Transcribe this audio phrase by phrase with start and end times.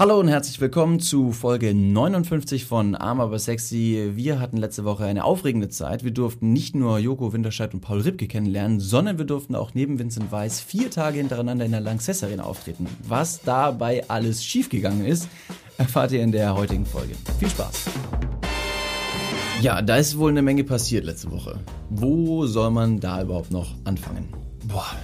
[0.00, 4.12] Hallo und herzlich willkommen zu Folge 59 von Arm aber sexy.
[4.14, 6.04] Wir hatten letzte Woche eine aufregende Zeit.
[6.04, 9.98] Wir durften nicht nur Joko Winterscheid und Paul Ripke kennenlernen, sondern wir durften auch neben
[9.98, 12.86] Vincent Weiss vier Tage hintereinander in der Lanxess Arena auftreten.
[13.06, 15.28] Was dabei alles schiefgegangen ist,
[15.76, 17.12] erfahrt ihr in der heutigen Folge.
[17.38, 17.90] Viel Spaß!
[19.60, 21.58] Ja, da ist wohl eine Menge passiert letzte Woche.
[21.90, 24.30] Wo soll man da überhaupt noch anfangen?
[24.66, 24.96] Boah,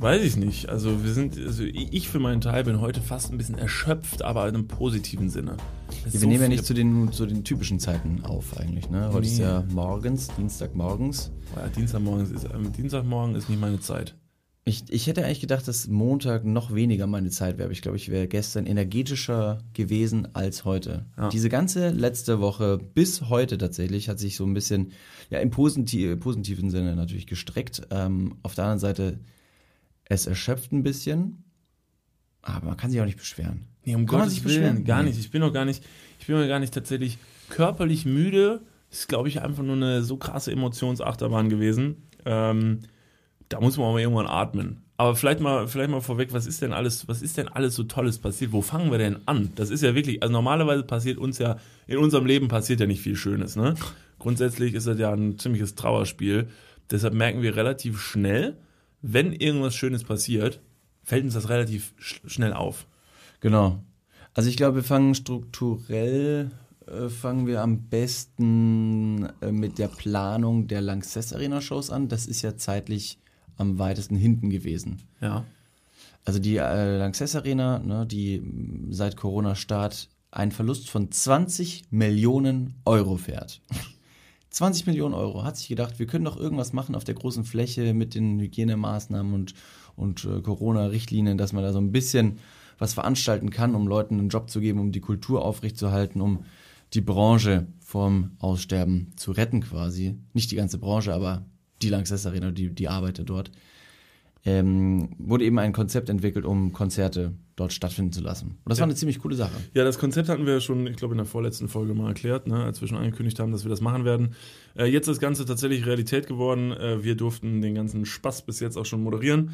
[0.00, 0.70] Weiß ich nicht.
[0.70, 4.48] Also wir sind, also ich für meinen Teil bin heute fast ein bisschen erschöpft, aber
[4.48, 5.58] in einem positiven Sinne.
[6.06, 8.88] Ja, wir so nehmen ja nicht zu den, zu den typischen Zeiten auf eigentlich.
[8.88, 9.08] Ne?
[9.08, 9.26] Heute nee.
[9.26, 11.30] ist ja morgens, Dienstagmorgens.
[11.54, 14.14] Ja, Dienstagmorgens ist, äh, Dienstagmorgen ist nicht meine Zeit.
[14.64, 17.64] Ich, ich hätte eigentlich gedacht, dass Montag noch weniger meine Zeit wäre.
[17.64, 21.04] Aber ich glaube, ich wäre gestern energetischer gewesen als heute.
[21.18, 21.28] Ja.
[21.28, 24.92] Diese ganze letzte Woche bis heute tatsächlich hat sich so ein bisschen,
[25.28, 27.82] ja, im positiv, positiven Sinne natürlich gestreckt.
[27.90, 29.18] Ähm, auf der anderen Seite
[30.10, 31.44] es erschöpft ein bisschen,
[32.42, 33.66] aber man kann sich auch nicht beschweren.
[33.84, 34.84] Nee, um kann Gottes sich Willen, beschweren?
[34.84, 35.10] gar nee.
[35.10, 35.20] nicht.
[35.20, 35.82] Ich bin noch gar nicht,
[36.18, 37.16] ich bin noch gar nicht tatsächlich
[37.48, 38.60] körperlich müde.
[38.90, 42.08] Das ist, glaube ich, einfach nur eine so krasse Emotionsachterbahn gewesen.
[42.24, 42.80] Ähm,
[43.48, 44.82] da muss man auch mal irgendwann atmen.
[44.96, 47.84] Aber vielleicht mal, vielleicht mal vorweg, was ist denn alles, was ist denn alles so
[47.84, 48.52] Tolles passiert?
[48.52, 49.52] Wo fangen wir denn an?
[49.54, 53.00] Das ist ja wirklich, also normalerweise passiert uns ja, in unserem Leben passiert ja nicht
[53.00, 53.76] viel Schönes, ne?
[54.18, 56.48] Grundsätzlich ist das ja ein ziemliches Trauerspiel.
[56.90, 58.58] Deshalb merken wir relativ schnell,
[59.02, 60.60] wenn irgendwas Schönes passiert,
[61.02, 62.86] fällt uns das relativ sch schnell auf.
[63.40, 63.82] Genau.
[64.34, 66.50] Also ich glaube, wir fangen strukturell,
[66.86, 72.08] äh, fangen wir am besten äh, mit der Planung der Lanxess Arena Shows an.
[72.08, 73.18] Das ist ja zeitlich
[73.56, 75.02] am weitesten hinten gewesen.
[75.20, 75.44] Ja.
[76.24, 78.42] Also die äh, Lanxess Arena, ne, die
[78.90, 83.60] seit Corona-Start einen Verlust von 20 Millionen Euro fährt.
[84.50, 85.44] 20 Millionen Euro.
[85.44, 89.32] Hat sich gedacht, wir können doch irgendwas machen auf der großen Fläche mit den Hygienemaßnahmen
[89.32, 89.54] und,
[89.96, 92.38] und äh, Corona-Richtlinien, dass man da so ein bisschen
[92.78, 96.44] was veranstalten kann, um Leuten einen Job zu geben, um die Kultur aufrechtzuerhalten, um
[96.94, 100.16] die Branche vom Aussterben zu retten quasi.
[100.32, 101.44] Nicht die ganze Branche, aber
[101.82, 103.50] die Lanxess Arena, die, die Arbeiter dort
[104.44, 108.46] ähm, wurde eben ein Konzept entwickelt, um Konzerte dort stattfinden zu lassen.
[108.46, 108.82] Und das ja.
[108.82, 109.52] war eine ziemlich coole Sache.
[109.74, 112.64] Ja, das Konzept hatten wir schon, ich glaube, in der vorletzten Folge mal erklärt, ne,
[112.64, 114.34] als wir schon angekündigt haben, dass wir das machen werden.
[114.76, 116.72] Äh, jetzt ist das Ganze tatsächlich Realität geworden.
[116.72, 119.50] Äh, wir durften den ganzen Spaß bis jetzt auch schon moderieren.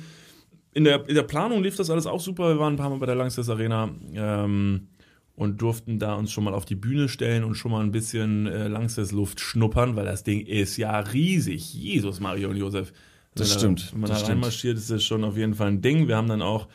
[0.72, 2.48] In der, in der Planung lief das alles auch super.
[2.50, 3.90] Wir waren ein paar Mal bei der Langsess Arena.
[4.14, 4.88] Ähm,
[5.34, 8.46] und durften da uns schon mal auf die Bühne stellen und schon mal ein bisschen
[8.46, 11.74] äh, Langsess-Luft schnuppern, weil das Ding ist ja riesig.
[11.74, 12.92] Jesus, Mario und Josef.
[13.36, 13.88] Das wenn stimmt.
[13.88, 16.08] Da, wenn man das da reinmarschiert, ist das schon auf jeden Fall ein Ding.
[16.08, 16.68] Wir haben dann auch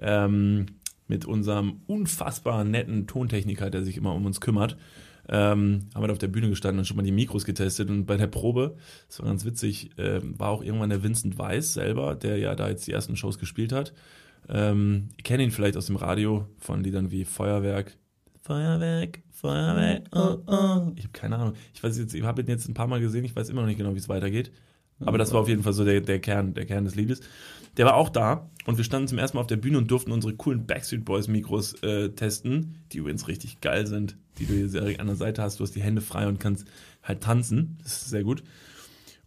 [0.00, 0.66] ähm,
[1.08, 4.76] mit unserem unfassbar netten Tontechniker, der sich immer um uns kümmert,
[5.28, 7.88] ähm, haben wir da auf der Bühne gestanden und schon mal die Mikros getestet.
[7.88, 8.76] Und bei der Probe,
[9.08, 12.68] das war ganz witzig, äh, war auch irgendwann der Vincent Weiss selber, der ja da
[12.68, 13.94] jetzt die ersten Shows gespielt hat.
[14.48, 17.96] Ähm, ich kenne ihn vielleicht aus dem Radio von Liedern wie Feuerwerk.
[18.42, 20.92] Feuerwerk, Feuerwerk, oh, oh.
[20.96, 21.54] Ich habe keine Ahnung.
[21.72, 23.68] Ich weiß jetzt, ich habe ihn jetzt ein paar Mal gesehen, ich weiß immer noch
[23.68, 24.52] nicht genau, wie es weitergeht.
[25.00, 27.20] Aber das war auf jeden Fall so der, der, Kern, der Kern des Liedes.
[27.76, 30.12] Der war auch da und wir standen zum ersten Mal auf der Bühne und durften
[30.12, 35.00] unsere coolen Backstreet Boys Mikros äh, testen, die übrigens richtig geil sind, die du hier
[35.00, 35.58] an der Seite hast.
[35.58, 36.66] Du hast die Hände frei und kannst
[37.02, 37.78] halt tanzen.
[37.82, 38.44] Das ist sehr gut.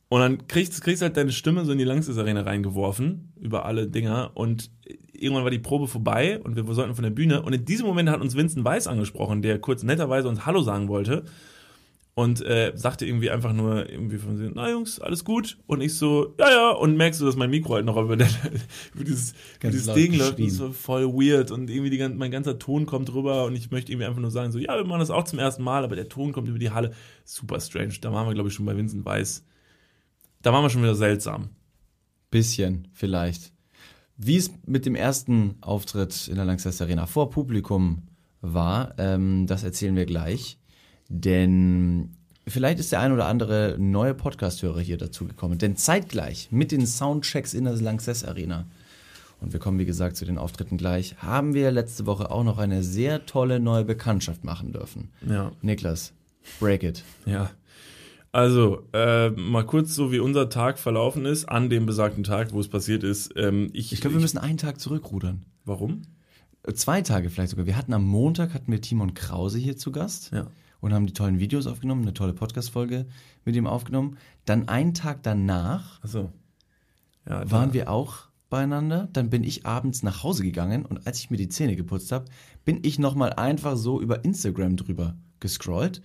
[0.09, 3.87] Und dann kriegst, kriegst halt deine Stimme so in die Langsys Arena reingeworfen, über alle
[3.87, 4.31] Dinger.
[4.35, 4.71] Und
[5.11, 7.41] irgendwann war die Probe vorbei und wir sollten von der Bühne.
[7.41, 10.87] Und in diesem Moment hat uns Vincent Weiss angesprochen, der kurz netterweise uns Hallo sagen
[10.87, 11.25] wollte
[12.17, 15.59] und äh, sagte irgendwie einfach nur irgendwie von sich, na Jungs, alles gut.
[15.67, 18.27] Und ich so, ja, ja, und merkst du, dass mein Mikro halt noch über, den,
[18.95, 22.57] über dieses, über dieses Ding läuft, das so voll weird und irgendwie die, mein ganzer
[22.57, 25.11] Ton kommt rüber und ich möchte irgendwie einfach nur sagen, so, ja, wir machen das
[25.11, 26.91] auch zum ersten Mal, aber der Ton kommt über die Halle.
[27.23, 27.93] Super strange.
[28.01, 29.45] Da waren wir, glaube ich, schon bei Vincent Weiss.
[30.41, 31.49] Da waren wir schon wieder seltsam.
[32.31, 33.53] Bisschen, vielleicht.
[34.17, 38.07] Wie es mit dem ersten Auftritt in der Lanxess Arena vor Publikum
[38.41, 40.57] war, ähm, das erzählen wir gleich.
[41.09, 42.09] Denn
[42.47, 45.57] vielleicht ist der ein oder andere neue Podcast-Hörer hier dazugekommen.
[45.57, 48.65] Denn zeitgleich mit den Soundchecks in der Lanxess Arena,
[49.39, 52.57] und wir kommen wie gesagt zu den Auftritten gleich, haben wir letzte Woche auch noch
[52.57, 55.09] eine sehr tolle neue Bekanntschaft machen dürfen.
[55.27, 55.51] Ja.
[55.61, 56.13] Niklas,
[56.59, 57.03] break it.
[57.25, 57.51] Ja.
[58.31, 62.59] Also, äh, mal kurz so, wie unser Tag verlaufen ist, an dem besagten Tag, wo
[62.59, 63.33] es passiert ist.
[63.35, 65.45] Ähm, ich ich glaube, wir müssen einen Tag zurückrudern.
[65.65, 66.01] Warum?
[66.73, 67.65] Zwei Tage vielleicht sogar.
[67.65, 70.31] Wir hatten am Montag hatten wir Timon Krause hier zu Gast.
[70.33, 70.47] Ja
[70.81, 73.07] und haben die tollen Videos aufgenommen, eine tolle Podcast-Folge
[73.45, 74.17] mit ihm aufgenommen.
[74.45, 76.31] Dann einen Tag danach so.
[77.27, 79.09] ja, waren wir auch beieinander.
[79.13, 82.25] Dann bin ich abends nach Hause gegangen und als ich mir die Zähne geputzt habe,
[82.65, 86.01] bin ich nochmal einfach so über Instagram drüber gescrollt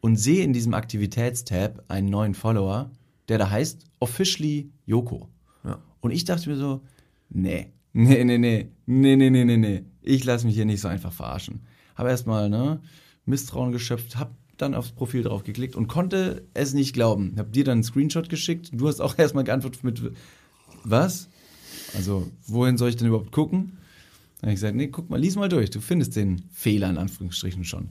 [0.00, 2.90] und sehe in diesem Aktivitätstab einen neuen Follower,
[3.28, 5.28] der da heißt Officially Yoko.
[5.64, 5.78] Ja.
[6.00, 6.82] Und ich dachte mir so,
[7.30, 9.84] nee, nee, nee, nee, nee, nee, nee, nee, nee.
[10.02, 11.62] ich lasse mich hier nicht so einfach verarschen.
[11.94, 12.80] Habe erstmal ne,
[13.26, 17.34] Misstrauen geschöpft, hab dann aufs Profil drauf geklickt und konnte es nicht glauben.
[17.38, 18.70] Hab dir dann einen Screenshot geschickt.
[18.72, 20.00] Du hast auch erstmal geantwortet mit
[20.84, 21.28] was?
[21.94, 23.78] Also, wohin soll ich denn überhaupt gucken?
[24.40, 25.70] Dann habe ich gesagt, nee, guck mal, lies mal durch.
[25.70, 27.88] Du findest den Fehler in Anführungsstrichen schon.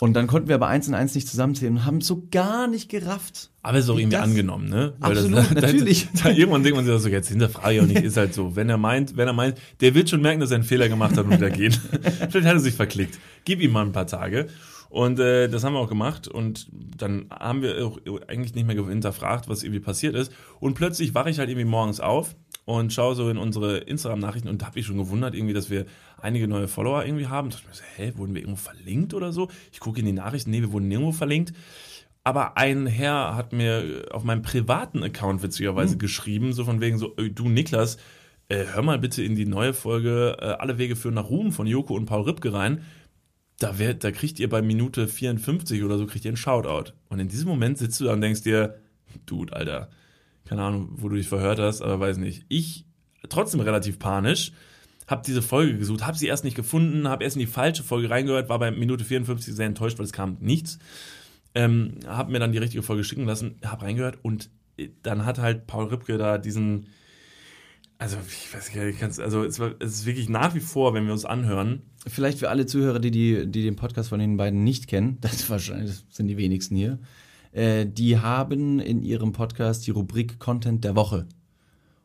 [0.00, 2.88] Und dann konnten wir aber eins und eins nicht zusammenzählen und haben so gar nicht
[2.88, 3.50] gerafft.
[3.62, 4.94] Aber ist auch wie irgendwie das- angenommen, ne?
[5.00, 6.08] Absolut, das, natürlich.
[6.14, 8.54] Da, da, irgendwann denkt man sich so, jetzt hinterfrage ich auch nicht, ist halt so.
[8.54, 11.16] Wenn er meint, wenn er meint, der wird schon merken, dass er einen Fehler gemacht
[11.16, 11.72] hat und wieder gehen.
[12.30, 13.18] Vielleicht hat er sich verklickt.
[13.44, 14.46] Gib ihm mal ein paar Tage.
[14.88, 16.28] Und äh, das haben wir auch gemacht.
[16.28, 17.98] Und dann haben wir auch
[18.28, 20.32] eigentlich nicht mehr hinterfragt, was irgendwie passiert ist.
[20.60, 22.36] Und plötzlich wache ich halt irgendwie morgens auf
[22.68, 25.86] und schaue so in unsere Instagram-Nachrichten und habe mich schon gewundert, irgendwie, dass wir
[26.20, 27.48] einige neue Follower irgendwie haben.
[27.48, 29.48] Da dachte ich mir so, hä, wurden wir irgendwo verlinkt oder so?
[29.72, 31.54] Ich gucke in die Nachrichten, nee, wir wurden nirgendwo verlinkt.
[32.24, 37.14] Aber ein Herr hat mir auf meinem privaten Account witzigerweise geschrieben, so von wegen so,
[37.16, 37.96] "Ey, du Niklas,
[38.50, 41.66] äh, hör mal bitte in die neue Folge äh, Alle Wege führen nach Ruhm von
[41.66, 42.82] Joko und Paul Ripke rein.
[43.60, 46.92] Da, wär, da kriegt ihr bei Minute 54 oder so, kriegt ihr einen Shoutout.
[47.08, 48.74] Und in diesem Moment sitzt du da und denkst dir,
[49.24, 49.88] Dude, Alter,
[50.48, 52.44] keine Ahnung, wo du dich verhört hast, aber weiß nicht.
[52.48, 52.86] Ich,
[53.28, 54.52] trotzdem relativ panisch,
[55.06, 58.10] habe diese Folge gesucht, habe sie erst nicht gefunden, habe erst in die falsche Folge
[58.10, 60.78] reingehört, war bei Minute 54 sehr enttäuscht, weil es kam nichts.
[61.54, 65.38] Ähm, habe mir dann die richtige Folge schicken lassen, habe reingehört und äh, dann hat
[65.38, 66.86] halt Paul Ripke da diesen,
[67.96, 70.92] also ich weiß nicht, ich kann's, also es, war, es ist wirklich nach wie vor,
[70.94, 74.36] wenn wir uns anhören, Vielleicht für alle Zuhörer, die, die, die den Podcast von den
[74.36, 76.98] beiden nicht kennen, das wahrscheinlich das sind die wenigsten hier,
[77.52, 81.26] äh, die haben in ihrem Podcast die Rubrik Content der Woche.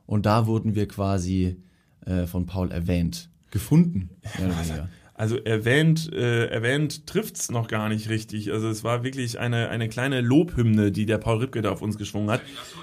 [0.06, 1.58] Und da wurden wir quasi
[2.06, 3.30] äh, von Paul erwähnt.
[3.52, 4.10] Gefunden.
[5.16, 8.52] Also erwähnt, äh, erwähnt trifft's noch gar nicht richtig.
[8.52, 12.00] Also es war wirklich eine, eine kleine Lobhymne, die der Paul Ripke da auf uns
[12.00, 12.42] geschwungen hat.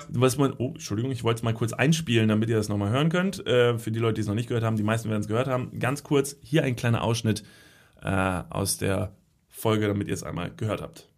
[0.08, 3.08] Was man, oh, Entschuldigung, ich wollte es mal kurz einspielen, damit ihr das nochmal hören
[3.08, 3.44] könnt.
[3.46, 5.48] Äh, für die Leute, die es noch nicht gehört haben, die meisten werden es gehört
[5.48, 5.76] haben.
[5.80, 7.42] Ganz kurz, hier ein kleiner Ausschnitt
[8.00, 9.12] äh, aus der
[9.48, 11.09] Folge, damit ihr es einmal gehört habt.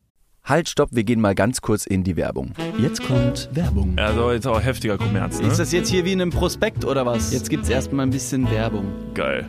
[0.44, 2.52] Halt, stopp, wir gehen mal ganz kurz in die Werbung.
[2.76, 3.96] Jetzt kommt Werbung.
[3.96, 5.46] Also jetzt auch heftiger Kommerz, ne?
[5.46, 7.32] Ist das jetzt hier wie in einem Prospekt oder was?
[7.32, 8.86] Jetzt gibt's erstmal ein bisschen Werbung.
[9.14, 9.48] geil.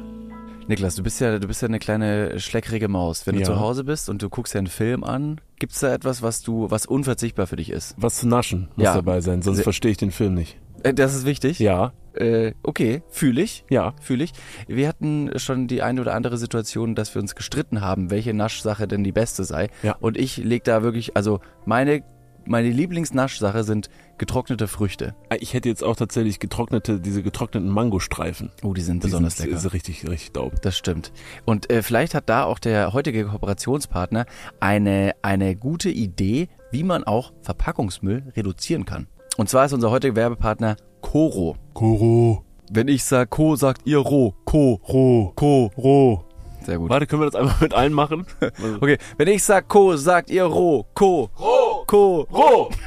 [0.67, 3.25] Niklas, du bist ja, du bist ja eine kleine schleckrige Maus.
[3.25, 3.47] Wenn du Ja.
[3.47, 6.69] zu Hause bist und du guckst dir einen Film an, gibt's da etwas, was du,
[6.69, 7.95] was unverzichtbar für dich ist?
[7.97, 8.93] Was zu naschen muss Ja.
[8.93, 10.57] dabei sein, sonst verstehe ich den Film nicht.
[10.83, 11.57] Äh, das ist wichtig.
[11.59, 11.91] Ja,
[12.23, 13.65] Äh, okay, fühle ich.
[13.69, 13.93] ja.
[14.01, 14.31] Fühle ich.
[14.67, 18.87] Wir hatten schon die eine oder andere Situation, dass wir uns gestritten haben, welche Naschsache
[18.87, 19.69] denn die beste sei.
[19.83, 19.95] Ja.
[19.99, 22.03] Und ich leg da wirklich, also meine,
[22.45, 25.15] meine Lieblingsnaschsache sind getrocknete Früchte.
[25.39, 28.51] Ich hätte jetzt auch tatsächlich getrocknete, diese getrockneten Mangostreifen.
[28.63, 29.57] Oh, die sind Die besonders sind, lecker.
[29.57, 30.55] Ist richtig, richtig dope.
[30.61, 31.11] Das stimmt.
[31.45, 34.25] Und äh, vielleicht hat da auch der heutige Kooperationspartner
[34.59, 39.07] eine, eine gute Idee, wie man auch Verpackungsmüll reduzieren kann.
[39.37, 41.55] Und zwar ist unser heutiger Werbepartner Coro.
[41.73, 44.33] Koro, Wenn ich sag Co, sagt ihr Ro.
[44.45, 44.81] Co.
[44.88, 45.69] Ro, Co.
[45.77, 46.25] Ro.
[46.65, 46.89] Sehr gut.
[46.89, 48.25] Warte, können wir das einmal mit allen machen?
[48.81, 50.88] Okay, wenn ich sag Co, sagt ihr Ro.
[50.95, 51.29] Co.
[51.39, 51.83] Ro.
[51.85, 52.27] Co.
[52.31, 52.71] Ro!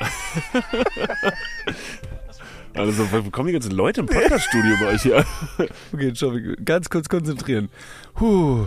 [2.76, 5.24] Also, wo kommen die ganzen Leute im Podcaststudio bei euch hier?
[5.92, 6.32] Okay, schau,
[6.64, 7.68] ganz kurz konzentrieren.
[8.14, 8.66] Puh.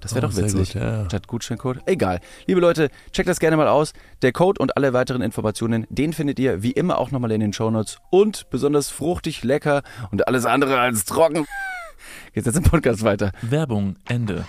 [0.00, 0.72] Das wäre Oh, doch witzig.
[0.72, 1.06] gut, ja.
[1.06, 1.80] Statt Gutscheincode.
[1.86, 2.20] Egal.
[2.46, 3.92] Liebe Leute, checkt das gerne mal aus.
[4.22, 7.52] Der Code und alle weiteren Informationen, den findet ihr wie immer auch nochmal in den
[7.52, 7.98] Shownotes.
[8.10, 11.46] Und besonders fruchtig, lecker und alles andere als trocken.
[12.34, 13.32] Geht's jetzt im Podcast weiter.
[13.42, 14.46] Werbung, Ende.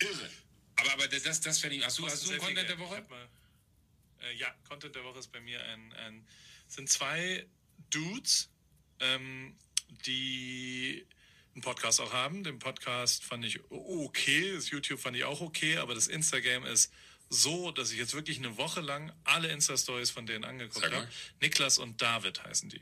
[0.00, 0.30] Irre.
[0.80, 1.84] Aber, aber das, das fände ich.
[1.84, 2.96] Hast du, hast du Content der Woche?
[2.96, 6.26] Äh, ja, Content der Woche ist bei mir ein, ein
[6.68, 7.46] sind zwei
[7.90, 8.48] Dudes,
[9.00, 9.56] ähm,
[10.06, 11.06] die
[11.56, 12.44] einen Podcast auch haben.
[12.44, 16.92] Den Podcast fand ich okay, das YouTube fand ich auch okay, aber das Instagram ist
[17.28, 21.08] so, dass ich jetzt wirklich eine Woche lang alle Insta-Stories von denen angeguckt habe.
[21.40, 22.80] Niklas und David heißen die.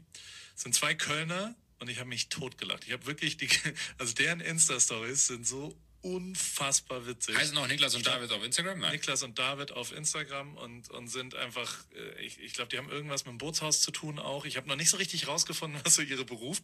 [0.55, 2.85] Das sind zwei Kölner und ich habe mich totgelacht.
[2.85, 3.49] Ich habe wirklich die,
[3.99, 7.37] also deren Insta-Stories sind so unfassbar witzig.
[7.37, 8.79] Heißen auch Niklas und David auf Instagram?
[8.79, 8.93] Nein.
[8.93, 12.91] Niklas und David auf Instagram und, und sind einfach, äh, ich, ich glaube, die haben
[12.91, 14.45] irgendwas mit dem Bootshaus zu tun auch.
[14.45, 16.63] Ich habe noch nicht so richtig rausgefunden, was so ihre Beruf.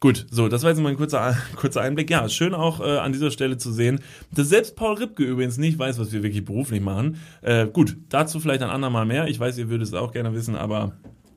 [0.00, 2.10] Gut, so, das war jetzt mal ein kurzer, kurzer Einblick.
[2.10, 5.78] Ja, schön auch äh, an dieser Stelle zu sehen, dass selbst Paul Ripke übrigens nicht
[5.78, 7.20] weiß, was wir wirklich beruflich machen.
[7.40, 9.28] Äh, gut, dazu vielleicht ein andermal mehr.
[9.28, 10.94] Ich weiß, ihr würdet es auch gerne wissen, aber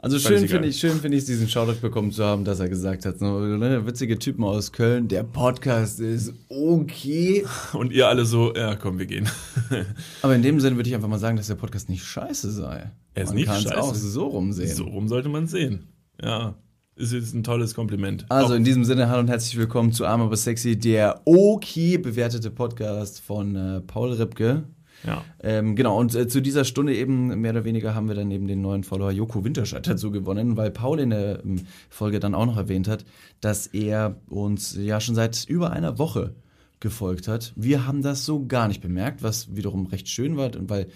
[0.08, 3.06] Also schön finde ich, schön finde ich, diesen Shoutout bekommen zu haben, dass er gesagt
[3.06, 7.44] hat, so, ne, witzige Typen aus Köln, der Podcast ist okay.
[7.74, 9.28] und ihr alle so, ja, komm, wir gehen.
[10.22, 12.90] Aber in dem Sinne würde ich einfach mal sagen, dass der Podcast nicht scheiße sei.
[13.16, 13.78] Er ist Man nicht scheiße.
[13.78, 14.74] auch so rumsehen.
[14.74, 15.90] so rum sollte man es sehen.
[16.24, 16.56] Ja,
[16.96, 18.26] ist jetzt ein tolles Kompliment.
[18.30, 21.98] Also Auch- in diesem Sinne, hallo und herzlich willkommen zu Arm aber sexy, der okay
[21.98, 24.64] bewertete Podcast von äh, Paul Ripke.
[25.06, 25.24] Ja.
[25.42, 28.48] Ähm, genau, und äh, zu dieser Stunde eben mehr oder weniger haben wir dann eben
[28.48, 32.46] den neuen Follower Joko Winterscheid dazu gewonnen, weil Paul in der ähm, Folge dann auch
[32.46, 33.06] noch erwähnt hat,
[33.42, 36.36] dass er uns ja schon seit über einer Woche
[36.80, 37.54] gefolgt hat.
[37.56, 40.88] Wir haben das so gar nicht bemerkt, was wiederum recht schön war, weil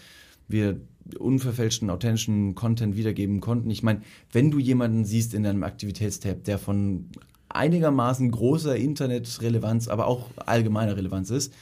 [0.48, 0.80] wir
[1.18, 3.70] unverfälschten, authentischen Content wiedergeben konnten.
[3.70, 7.10] Ich meine, wenn du jemanden siehst in deinem Aktivitätstab, der von
[7.50, 11.54] einigermaßen großer Internetrelevanz, aber auch allgemeiner Relevanz ist,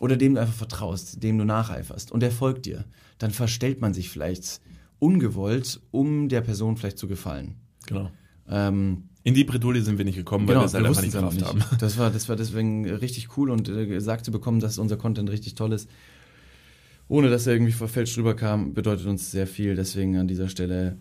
[0.00, 2.84] oder dem du einfach vertraust, dem du nacheiferst und der folgt dir,
[3.18, 4.60] dann verstellt man sich vielleicht
[4.98, 7.56] ungewollt, um der Person vielleicht zu gefallen.
[7.86, 8.10] Genau.
[8.48, 11.44] Ähm, In die Bredouille sind wir nicht gekommen, weil wir es halt einfach nicht Kraft
[11.44, 11.62] haben.
[11.78, 15.30] Das war, das war deswegen richtig cool und äh, gesagt zu bekommen, dass unser Content
[15.30, 15.88] richtig toll ist,
[17.08, 19.76] ohne dass er irgendwie verfälscht rüberkam, bedeutet uns sehr viel.
[19.76, 20.98] Deswegen an dieser Stelle,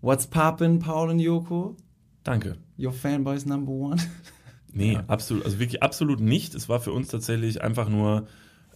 [0.00, 1.76] what's poppin', Paul und Joko?
[2.24, 2.56] Danke.
[2.78, 3.96] Your fanboys number one?
[4.72, 6.54] Nee, absolut, also wirklich absolut nicht.
[6.54, 8.26] Es war für uns tatsächlich einfach nur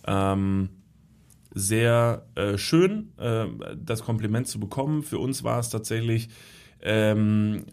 [0.07, 0.69] ähm,
[1.55, 5.03] sehr äh, schön, äh, das Kompliment zu bekommen.
[5.03, 6.29] Für uns war es tatsächlich,
[6.83, 7.65] ähm,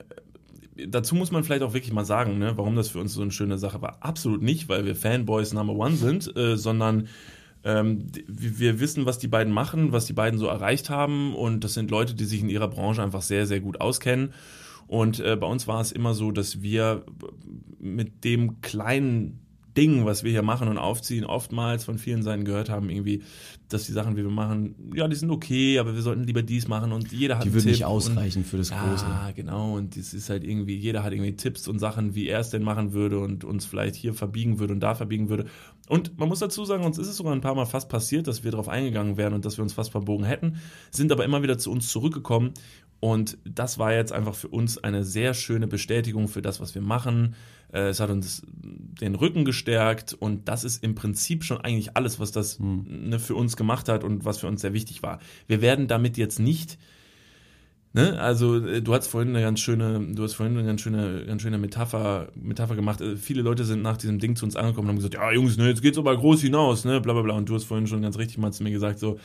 [0.88, 3.32] dazu muss man vielleicht auch wirklich mal sagen, ne, warum das für uns so eine
[3.32, 3.98] schöne Sache war.
[4.02, 7.10] Absolut nicht, weil wir Fanboys Number One sind, äh, sondern
[7.66, 11.74] ähm, wir wissen, was die beiden machen, was die beiden so erreicht haben und das
[11.74, 14.34] sind Leute, die sich in ihrer Branche einfach sehr, sehr gut auskennen.
[14.94, 17.04] Und äh, bei uns war es immer so, dass wir
[17.80, 19.40] mit dem kleinen
[19.76, 23.24] Ding, was wir hier machen und aufziehen, oftmals von vielen Seiten gehört haben, irgendwie,
[23.70, 26.68] dass die Sachen, wie wir machen, ja, die sind okay, aber wir sollten lieber dies
[26.68, 29.04] machen und jeder hat Die einen würden Tipp nicht ausreichen für das Große.
[29.04, 29.76] Ja, genau.
[29.76, 32.62] Und das ist halt irgendwie, jeder hat irgendwie Tipps und Sachen, wie er es denn
[32.62, 35.46] machen würde und uns vielleicht hier verbiegen würde und da verbiegen würde.
[35.90, 38.44] Und man muss dazu sagen, uns ist es sogar ein paar Mal fast passiert, dass
[38.44, 40.58] wir darauf eingegangen wären und dass wir uns fast verbogen hätten,
[40.92, 42.52] sind aber immer wieder zu uns zurückgekommen.
[43.04, 46.82] Und das war jetzt einfach für uns eine sehr schöne Bestätigung für das, was wir
[46.82, 47.36] machen.
[47.74, 52.22] Äh, Es hat uns den Rücken gestärkt und das ist im Prinzip schon eigentlich alles,
[52.22, 55.20] was das ne, für uns gemacht hat und was für uns sehr wichtig war.
[55.48, 56.78] Wir werden damit jetzt nicht
[57.96, 58.20] Ne?
[58.20, 61.44] Also äh, du hast vorhin eine ganz schöne, du hast vorhin eine ganz schöne, ganz
[61.44, 63.02] schöne Metapher, Metapher gemacht.
[63.02, 65.58] Äh, Viele Leute sind nach diesem Ding zu uns angekommen und haben gesagt, ja Jungs,
[65.58, 67.36] ne, jetzt geht's aber groß hinaus, ne, bla bla bla.
[67.36, 69.20] Und du hast vorhin schon ganz richtig mal zu mir gesagt, so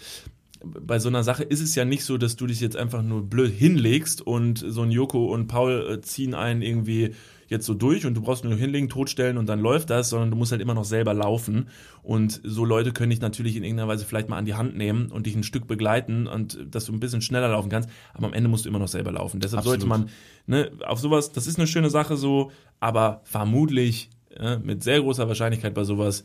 [0.65, 3.23] bei so einer Sache ist es ja nicht so, dass du dich jetzt einfach nur
[3.23, 7.15] blöd hinlegst und so ein Joko und Paul äh, ziehen einen irgendwie
[7.49, 10.37] jetzt so durch und du brauchst nur hinlegen, totstellen und dann läuft das, sondern du
[10.37, 11.69] musst halt immer noch selber laufen.
[12.03, 15.11] Und so Leute können dich natürlich in irgendeiner Weise vielleicht mal an die Hand nehmen
[15.11, 18.35] und dich ein Stück begleiten und dass du ein bisschen schneller laufen kannst, aber am
[18.35, 19.41] Ende musst du immer noch selber laufen.
[19.41, 19.81] Deshalb Absolut.
[19.81, 20.11] sollte man
[20.47, 22.51] ne, auf sowas, das ist eine schöne Sache so,
[22.81, 26.25] aber vermutlich äh, mit sehr großer Wahrscheinlichkeit bei sowas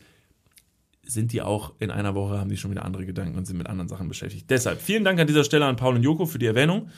[1.06, 3.66] sind die auch in einer Woche, haben die schon wieder andere Gedanken und sind mit
[3.66, 4.50] anderen Sachen beschäftigt.
[4.50, 6.88] Deshalb vielen Dank an dieser Stelle an Paul und Joko für die Erwähnung.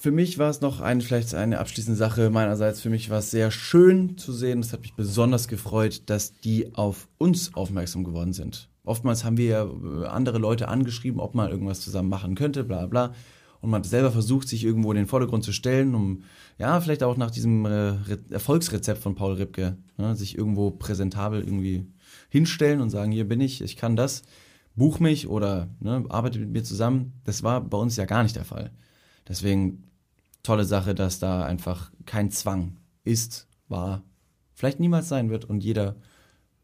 [0.00, 2.82] Für mich war es noch ein, vielleicht eine abschließende Sache meinerseits.
[2.82, 4.58] Für mich war es sehr schön zu sehen.
[4.58, 8.68] Es hat mich besonders gefreut, dass die auf uns aufmerksam geworden sind.
[8.84, 12.84] Oftmals haben wir ja äh, andere Leute angeschrieben, ob man irgendwas zusammen machen könnte, bla
[12.84, 13.14] bla.
[13.62, 16.22] Und man hat selber versucht, sich irgendwo in den Vordergrund zu stellen, um
[16.58, 21.40] ja, vielleicht auch nach diesem äh, Re Erfolgsrezept von Paul Ripke, ne, sich irgendwo präsentabel
[21.40, 21.86] irgendwie
[22.34, 24.22] hinstellen und sagen, hier bin ich, ich kann das,
[24.74, 27.12] buch mich oder ne, arbeite mit mir zusammen.
[27.22, 28.72] Das war bei uns ja gar nicht der Fall.
[29.28, 29.84] Deswegen
[30.42, 34.02] tolle Sache, dass da einfach kein Zwang ist, war,
[34.52, 35.94] vielleicht niemals sein wird und jeder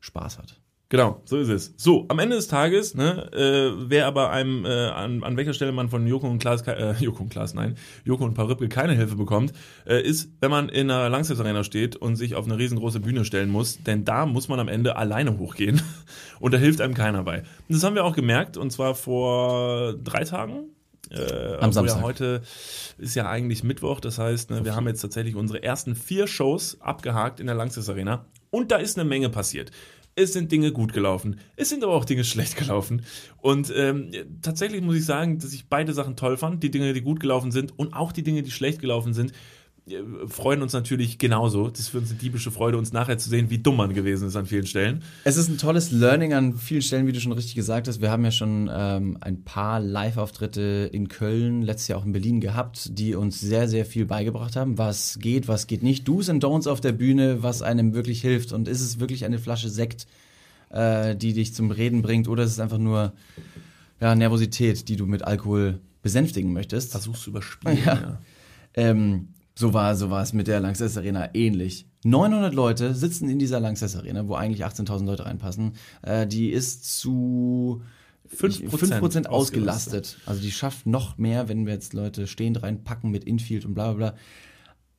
[0.00, 0.59] Spaß hat.
[0.90, 1.72] Genau, so ist es.
[1.76, 5.70] So, am Ende des Tages, ne, äh, wer aber einem, äh, an, an welcher Stelle
[5.70, 9.14] man von Joko und Klaas, äh, Joko und Klaas, nein, Joko und Parüppel keine Hilfe
[9.14, 9.52] bekommt,
[9.86, 13.24] äh, ist, wenn man in einer Langsess Arena steht und sich auf eine riesengroße Bühne
[13.24, 15.80] stellen muss, denn da muss man am Ende alleine hochgehen
[16.40, 17.38] und da hilft einem keiner bei.
[17.38, 20.70] Und das haben wir auch gemerkt und zwar vor drei Tagen.
[21.10, 21.98] Äh, Am Samstag.
[21.98, 22.42] Ja heute
[22.98, 26.78] ist ja eigentlich Mittwoch, das heißt, ne, wir haben jetzt tatsächlich unsere ersten vier Shows
[26.80, 29.70] abgehakt in der Langsess Arena und da ist eine Menge passiert.
[30.16, 33.02] Es sind Dinge gut gelaufen, es sind aber auch Dinge schlecht gelaufen.
[33.38, 34.10] Und ähm,
[34.42, 36.62] tatsächlich muss ich sagen, dass ich beide Sachen toll fand.
[36.62, 39.32] Die Dinge, die gut gelaufen sind und auch die Dinge, die schlecht gelaufen sind,
[40.26, 41.68] freuen uns natürlich genauso.
[41.68, 44.28] Das ist für uns eine diebische Freude, uns nachher zu sehen, wie dumm man gewesen
[44.28, 45.02] ist an vielen Stellen.
[45.24, 48.00] Es ist ein tolles Learning an vielen Stellen, wie du schon richtig gesagt hast.
[48.00, 52.40] Wir haben ja schon ähm, ein paar Live-Auftritte in Köln, letztes Jahr auch in Berlin
[52.40, 54.78] gehabt, die uns sehr, sehr viel beigebracht haben.
[54.78, 56.06] Was geht, was geht nicht.
[56.06, 58.52] Do's and Don'ts auf der Bühne, was einem wirklich hilft.
[58.52, 60.06] Und ist es wirklich eine Flasche Sekt,
[60.70, 63.12] äh, die dich zum Reden bringt, oder ist es einfach nur
[64.00, 66.92] ja, Nervosität, die du mit Alkohol besänftigen möchtest?
[66.92, 67.78] Versuchst zu überspielen.
[67.84, 68.18] Ja.
[68.74, 69.28] Ähm,
[69.60, 71.86] so war, so war es mit der Lanxess Arena ähnlich.
[72.04, 75.74] 900 Leute sitzen in dieser Lanxess Arena, wo eigentlich 18.000 Leute reinpassen.
[76.02, 77.82] Äh, die ist zu
[78.34, 80.18] 5% 5% ausgelastet.
[80.24, 83.92] Also die schafft noch mehr, wenn wir jetzt Leute stehend reinpacken mit Infield und bla
[83.92, 84.18] bla bla.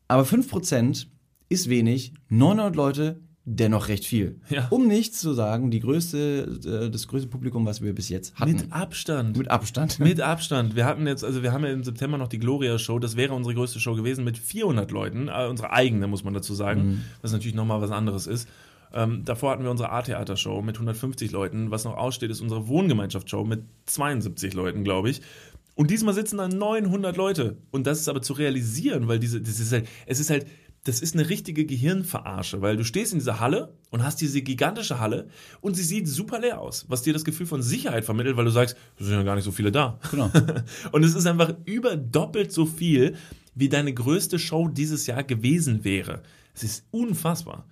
[0.08, 1.08] Aber 5%
[1.50, 4.40] ist wenig, 900 Leute dennoch recht viel.
[4.50, 4.68] Ja.
[4.70, 8.52] Um nichts zu sagen, die größte, äh, das größte Publikum, was wir bis jetzt hatten.
[8.52, 9.38] Mit Abstand.
[9.38, 10.00] mit Abstand.
[10.00, 10.76] Mit Abstand.
[10.76, 13.00] Wir hatten jetzt, also wir haben ja im September noch die Gloria Show.
[13.00, 15.28] Das wäre unsere größte Show gewesen mit 400 Leuten.
[15.28, 17.04] Äh, unsere eigene, muss man dazu sagen.
[17.22, 18.48] Was natürlich nochmal was anderes ist.
[18.94, 21.72] Ähm, davor hatten wir unsere A-Theater-Show mit 150 Leuten.
[21.72, 25.22] Was noch aussteht, ist unsere Wohngemeinschaftsshow mit 72 Leuten, glaube ich.
[25.76, 27.58] Und diesmal sitzen da 900 Leute.
[27.72, 30.46] Und das ist aber zu realisieren, weil diese, das ist halt, es ist halt,
[30.84, 35.00] das ist eine richtige Gehirnverarsche, weil du stehst in dieser Halle und hast diese gigantische
[35.00, 35.28] Halle
[35.62, 38.52] und sie sieht super leer aus, was dir das Gefühl von Sicherheit vermittelt, weil du
[38.52, 40.00] sagst, es sind ja gar nicht so viele da.
[40.10, 40.32] Genau.
[40.92, 43.16] und es ist einfach über doppelt so viel,
[43.54, 46.24] wie deine größte Show dieses Jahr gewesen wäre.
[46.56, 47.68] Es ist unfassbar.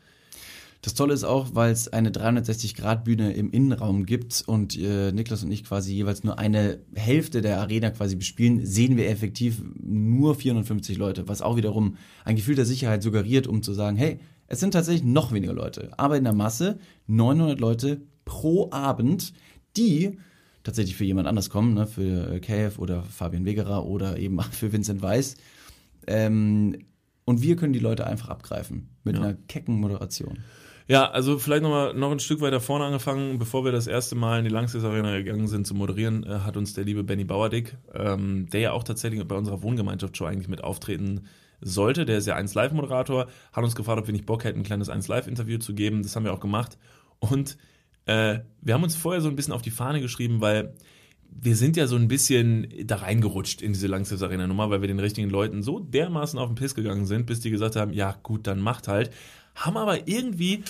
[0.81, 5.51] Das Tolle ist auch, weil es eine 360-Grad-Bühne im Innenraum gibt und äh, Niklas und
[5.51, 10.97] ich quasi jeweils nur eine Hälfte der Arena quasi bespielen, sehen wir effektiv nur 450
[10.97, 14.71] Leute, was auch wiederum ein Gefühl der Sicherheit suggeriert, um zu sagen, hey, es sind
[14.71, 19.33] tatsächlich noch weniger Leute, aber in der Masse 900 Leute pro Abend,
[19.75, 20.17] die
[20.63, 24.45] tatsächlich für jemand anders kommen, ne, für äh, KF oder Fabian Wegerer oder eben auch
[24.51, 25.35] für Vincent Weiss.
[26.07, 26.77] Ähm,
[27.25, 29.21] und wir können die Leute einfach abgreifen mit Ja.
[29.21, 30.39] einer kecken Moderation.
[30.89, 34.15] Ja, also vielleicht noch mal noch ein Stück weiter vorne angefangen, bevor wir das erste
[34.15, 37.25] Mal in die Langsys Arena gegangen sind zu moderieren, äh, hat uns der liebe Benny
[37.25, 41.27] Bauerdick, ähm, der ja auch tatsächlich bei unserer Wohngemeinschaftsshow eigentlich mit auftreten
[41.61, 44.61] sollte, der ist ja 1 Live Moderator, hat uns gefragt, ob wir nicht Bock hätten,
[44.61, 46.01] ein kleines 1 Live Interview zu geben.
[46.01, 46.79] Das haben wir auch gemacht
[47.19, 47.55] und
[48.07, 50.73] äh, wir haben uns vorher so ein bisschen auf die Fahne geschrieben, weil
[51.29, 54.87] wir sind ja so ein bisschen da reingerutscht in diese Langsys Arena Nummer, weil wir
[54.87, 58.17] den richtigen Leuten so dermaßen auf den Piss gegangen sind, bis die gesagt haben, ja
[58.23, 59.11] gut, dann macht halt.
[59.55, 60.63] Haben aber irgendwie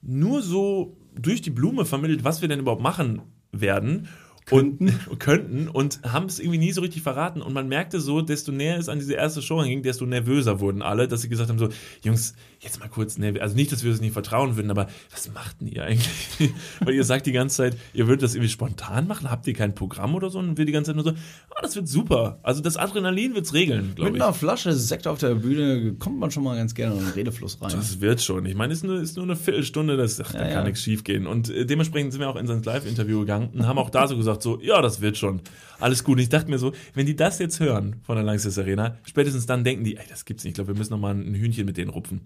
[0.00, 4.08] nur so durch die Blume vermittelt, was wir denn überhaupt machen werden.
[4.44, 4.98] Könnten.
[5.08, 7.42] Und, könnten und haben es irgendwie nie so richtig verraten.
[7.42, 10.82] Und man merkte so, desto näher es an diese erste Show ging, desto nervöser wurden
[10.82, 11.68] alle, dass sie gesagt haben: so,
[12.02, 15.32] Jungs, jetzt mal kurz, nerv- also nicht, dass wir uns nicht vertrauen würden, aber was
[15.34, 16.50] macht denn ihr eigentlich?
[16.80, 19.74] Weil ihr sagt die ganze Zeit, ihr würdet das irgendwie spontan machen, habt ihr kein
[19.74, 20.38] Programm oder so?
[20.38, 22.38] Und wir die ganze Zeit nur so, ah, das wird super.
[22.44, 24.22] Also das Adrenalin wird's regeln, glaube Mit ich.
[24.22, 27.60] einer Flasche Sekt auf der Bühne kommt man schon mal ganz gerne in den Redefluss
[27.60, 27.70] rein.
[27.72, 28.46] Das wird schon.
[28.46, 30.64] Ich meine, es ist nur, ist nur eine Viertelstunde, das, ach, da Ja, kann ja.
[30.64, 31.26] nichts schief gehen.
[31.26, 34.16] Und äh, dementsprechend sind wir auch in sein Live-Interview gegangen und haben auch da so
[34.16, 35.40] gesagt, so, ja, das wird schon.
[35.80, 36.12] Alles gut.
[36.18, 39.46] Und ich dachte mir so, wenn die das jetzt hören von der Langsys Arena, spätestens
[39.46, 40.52] dann denken die, ey, das gibt's nicht.
[40.52, 42.20] Ich glaube, wir müssen noch mal ein Hühnchen mit denen rupfen.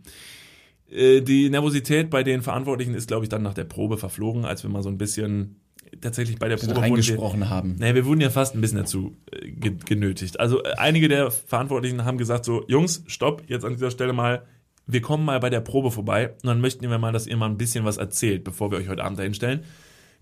[0.90, 4.62] Äh, Die Nervosität bei den Verantwortlichen ist, glaube ich, dann nach der Probe verflogen, als
[4.62, 5.56] wir mal so ein bisschen
[6.00, 7.76] tatsächlich bei der Probe wurden wir- reingesprochen haben.
[7.78, 10.40] naja, wir wurden ja fast ein bisschen dazu äh, ge genötigt.
[10.40, 14.44] Also äh, einige der Verantwortlichen haben gesagt so, Jungs, stopp, jetzt an dieser Stelle mal,
[14.86, 17.46] wir kommen mal bei der Probe vorbei und dann möchten wir mal, dass ihr mal
[17.48, 19.60] ein bisschen was erzählt, bevor wir euch heute Abend dahin stellen.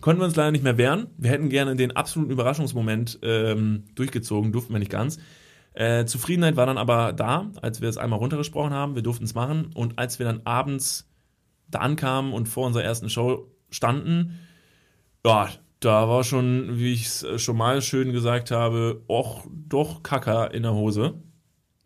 [0.01, 1.07] Konnten wir uns leider nicht mehr wehren.
[1.19, 5.19] Wir hätten gerne den absoluten Überraschungsmoment ähm, durchgezogen, durften wir nicht ganz.
[5.75, 8.95] Äh, Zufriedenheit war dann aber da, als wir es einmal runtergesprochen haben.
[8.95, 9.71] Wir durften es machen.
[9.75, 11.11] Und als wir dann abends
[11.69, 14.39] da ankamen und vor unserer ersten Show standen,
[15.27, 15.49] ja,
[15.81, 20.63] da war schon, wie ich es schon mal schön gesagt habe, och, doch Kacker in
[20.63, 21.15] der Hose.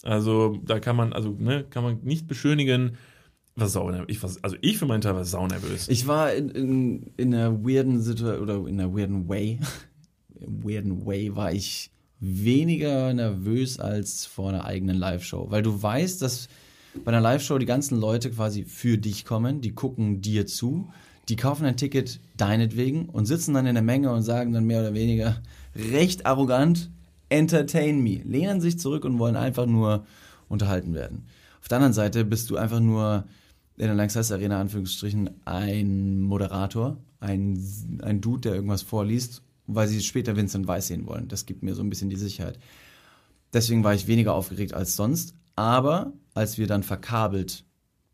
[0.02, 2.96] Also da kann man, also ne, kann man nicht beschönigen.
[3.56, 5.88] Was sau ich was, also ich für meinen Teil war saunervös.
[5.88, 9.58] Ich war in, in, in einer weirden Situation oder in einer weirden Way.
[10.38, 11.90] Im weirden Way war ich
[12.20, 15.50] weniger nervös als vor einer eigenen Live-Show.
[15.50, 16.48] Weil du weißt, dass
[17.04, 20.88] bei einer Live-Show die ganzen Leute quasi für dich kommen, die gucken dir zu,
[21.28, 24.80] Die kaufen ein Ticket deinetwegen und sitzen dann in der Menge und sagen dann mehr
[24.80, 25.42] oder weniger
[25.76, 26.90] recht arrogant,
[27.28, 28.22] entertain me.
[28.24, 30.06] Lehnen sich zurück und wollen einfach nur
[30.48, 31.26] unterhalten werden.
[31.60, 33.24] Auf der anderen Seite bist du einfach nur
[33.76, 37.62] in der Lanxess Arena, Anführungsstrichen, ein Moderator, ein,
[38.02, 41.28] ein Dude, der irgendwas vorliest, weil sie später Vincent Weiss sehen wollen.
[41.28, 42.58] Das gibt mir so ein bisschen die Sicherheit.
[43.52, 45.34] Deswegen war ich weniger aufgeregt als sonst.
[45.54, 47.64] Aber als wir dann verkabelt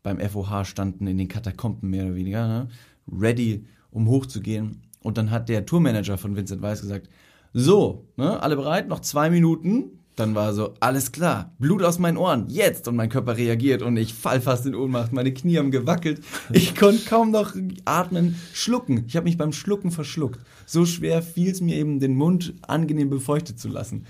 [0.03, 2.67] beim FOH standen, in den Katakomben mehr oder weniger, ne,
[3.11, 7.09] ready, um hochzugehen, und dann hat der Tourmanager von Vincent Weiss gesagt,
[7.53, 9.99] so, ne, alle bereit, noch zwei Minuten.
[10.15, 12.87] Dann war so, alles klar, Blut aus meinen Ohren, jetzt!
[12.87, 16.21] Und mein Körper reagiert und ich fall fast in Ohnmacht, meine Knie haben gewackelt.
[16.53, 19.03] Ich konnte kaum noch atmen, schlucken.
[19.07, 20.39] Ich habe mich beim Schlucken verschluckt.
[20.65, 24.05] So schwer fiel es mir eben, den Mund angenehm befeuchtet zu lassen.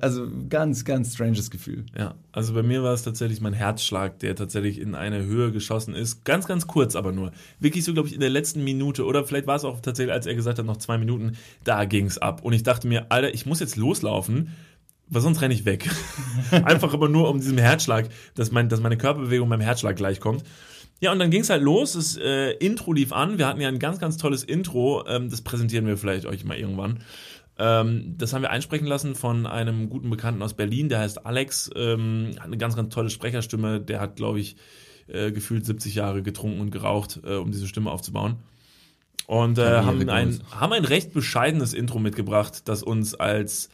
[0.00, 1.86] Also ganz, ganz stranges Gefühl.
[1.96, 5.94] Ja, also bei mir war es tatsächlich mein Herzschlag, der tatsächlich in eine Höhe geschossen
[5.94, 6.24] ist.
[6.24, 7.30] Ganz, ganz kurz aber nur.
[7.60, 10.26] Wirklich so, glaube ich, in der letzten Minute oder vielleicht war es auch tatsächlich, als
[10.26, 12.42] er gesagt hat, noch zwei Minuten, da ging's ab.
[12.42, 14.48] Und ich dachte mir, Alter, ich muss jetzt loslaufen,
[15.10, 15.90] weil sonst renne ich weg.
[16.64, 20.44] Einfach aber nur um diesen Herzschlag, dass, mein, dass meine Körperbewegung meinem Herzschlag gleichkommt.
[21.00, 21.94] Ja, und dann ging's halt los.
[21.94, 23.38] Das äh, Intro lief an.
[23.38, 25.04] Wir hatten ja ein ganz, ganz tolles Intro.
[25.06, 27.00] Ähm, das präsentieren wir vielleicht euch mal irgendwann.
[27.58, 31.70] Ähm, das haben wir einsprechen lassen von einem guten Bekannten aus Berlin, der heißt Alex,
[31.76, 33.80] ähm, hat eine ganz, ganz tolle Sprecherstimme.
[33.80, 34.56] Der hat, glaube ich,
[35.08, 38.36] äh, gefühlt 70 Jahre getrunken und geraucht, äh, um diese Stimme aufzubauen.
[39.26, 43.70] Und äh, haben, ein, haben ein recht bescheidenes Intro mitgebracht, das uns als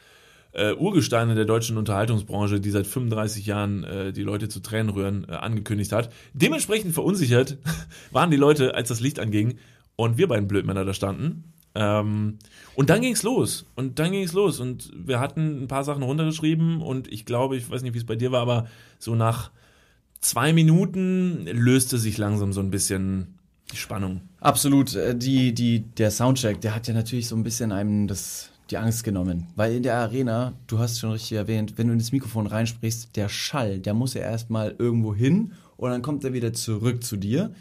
[0.56, 5.26] äh, Urgesteine der deutschen Unterhaltungsbranche, die seit 35 Jahren äh, die Leute zu Tränen rühren,
[5.28, 6.10] äh, angekündigt hat.
[6.32, 7.58] Dementsprechend verunsichert
[8.10, 9.58] waren die Leute, als das Licht anging
[9.96, 11.52] und wir beiden Blödmänner da standen.
[11.74, 12.38] Ähm,
[12.74, 13.66] und dann ging's los.
[13.74, 14.58] Und dann ging's los.
[14.58, 18.06] Und wir hatten ein paar Sachen runtergeschrieben und ich glaube, ich weiß nicht, wie es
[18.06, 18.66] bei dir war, aber
[18.98, 19.50] so nach
[20.20, 23.38] zwei Minuten löste sich langsam so ein bisschen
[23.72, 24.22] die Spannung.
[24.40, 24.94] Absolut.
[24.94, 28.78] äh, Die, die, der Soundcheck, der hat ja natürlich so ein bisschen einem das, die
[28.78, 29.46] Angst genommen.
[29.54, 33.16] Weil in der Arena, du hast schon richtig erwähnt, wenn du in das Mikrofon reinsprichst,
[33.16, 37.16] der Schall, der muss ja erstmal irgendwo hin und dann kommt er wieder zurück zu
[37.16, 37.52] dir.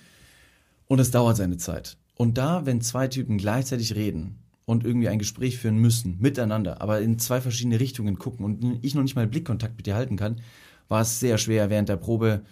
[0.88, 1.98] Und es dauert seine Zeit.
[2.16, 7.02] Und da, wenn zwei Typen gleichzeitig reden und irgendwie ein Gespräch führen müssen, miteinander, aber
[7.02, 10.42] in zwei verschiedene Richtungen gucken und ich noch nicht mal Blickkontakt mit dir halten kann,
[10.88, 12.44] war es sehr schwer während der Probe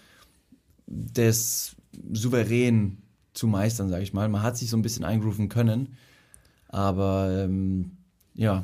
[0.87, 1.75] des
[2.11, 2.97] souverän
[3.33, 4.29] zu meistern, sage ich mal.
[4.29, 5.95] Man hat sich so ein bisschen eingrooven können,
[6.67, 7.97] aber ähm,
[8.35, 8.63] ja,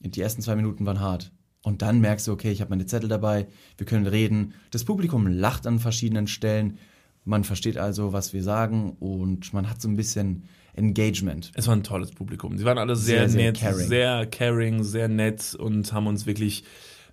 [0.00, 1.32] die ersten zwei Minuten waren hart.
[1.62, 4.54] Und dann merkst du, okay, ich habe meine Zettel dabei, wir können reden.
[4.70, 6.78] Das Publikum lacht an verschiedenen Stellen.
[7.24, 11.50] Man versteht also, was wir sagen und man hat so ein bisschen Engagement.
[11.54, 12.56] Es war ein tolles Publikum.
[12.56, 13.88] Sie waren alle sehr, Sehr, sehr nett, caring.
[13.88, 16.62] sehr caring, sehr nett und haben uns wirklich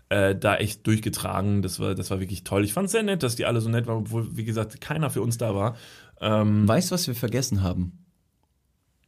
[0.09, 1.63] äh, da echt durchgetragen.
[1.63, 2.63] Das war, das war wirklich toll.
[2.63, 5.09] Ich fand es sehr nett, dass die alle so nett waren, obwohl, wie gesagt, keiner
[5.09, 5.75] für uns da war.
[6.21, 8.05] Ähm, Weißt du, was wir vergessen haben?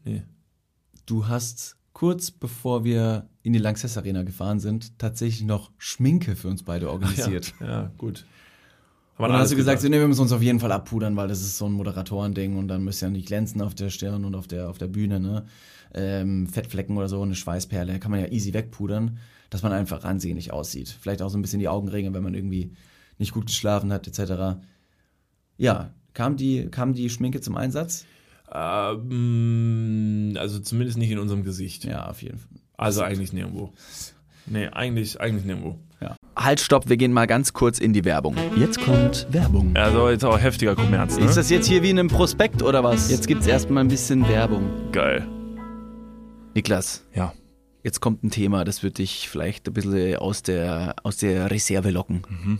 [0.03, 0.23] nee.
[1.05, 6.49] Du hast kurz bevor wir in die Lanxess Arena gefahren sind, tatsächlich noch Schminke für
[6.49, 7.53] uns beide organisiert.
[7.61, 8.25] Ja, ja, gut.
[9.17, 11.29] Und dann hast du gesagt, so, nee, wir müssen uns auf jeden Fall abpudern, weil
[11.29, 14.25] das ist so ein Moderatoren-Ding und dann müsst ihr ja nicht glänzen auf der Stirn
[14.25, 15.45] und auf der, auf der Bühne, ne?
[15.93, 19.17] Ähm, Fettflecken oder so, eine Schweißperle, kann man ja easy wegpudern,
[19.49, 20.89] dass man einfach ansehnlich aussieht.
[20.99, 22.73] Vielleicht auch so ein bisschen die Augenringe, wenn man irgendwie
[23.17, 24.59] nicht gut geschlafen hat, etc.
[25.55, 28.03] Ja, kam die, kam die Schminke zum Einsatz?
[28.53, 31.85] Ähm, also zumindest nicht in unserem Gesicht.
[31.85, 32.49] Ja, auf jeden Fall.
[32.77, 33.71] Also eigentlich nirgendwo.
[34.45, 35.79] Nee, eigentlich, eigentlich nirgendwo.
[36.37, 38.35] Halt, stopp, wir gehen mal ganz kurz in die Werbung.
[38.57, 39.73] Jetzt kommt Werbung.
[39.77, 41.23] Also jetzt auch heftiger Kommerz, ne?
[41.23, 43.09] Ist das jetzt hier wie in einem Prospekt oder was?
[43.09, 44.91] Jetzt gibt's erstmal ein bisschen Werbung.
[44.91, 45.25] geil.
[46.53, 47.33] Niklas, Ja.
[47.83, 51.89] jetzt kommt ein Thema, das wird dich vielleicht ein bisschen aus der, aus der Reserve
[51.91, 52.21] locken.
[52.29, 52.59] Mhm.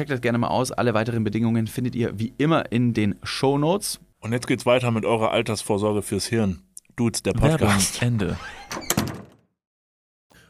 [0.00, 0.72] Checkt das gerne mal aus.
[0.72, 4.00] Alle weiteren Bedingungen findet ihr wie immer in den Show Notes.
[4.20, 6.62] Und jetzt geht's weiter mit eurer Altersvorsorge fürs Hirn.
[6.96, 8.00] Dudes, der Werbung, Podcast.
[8.00, 8.38] Ende.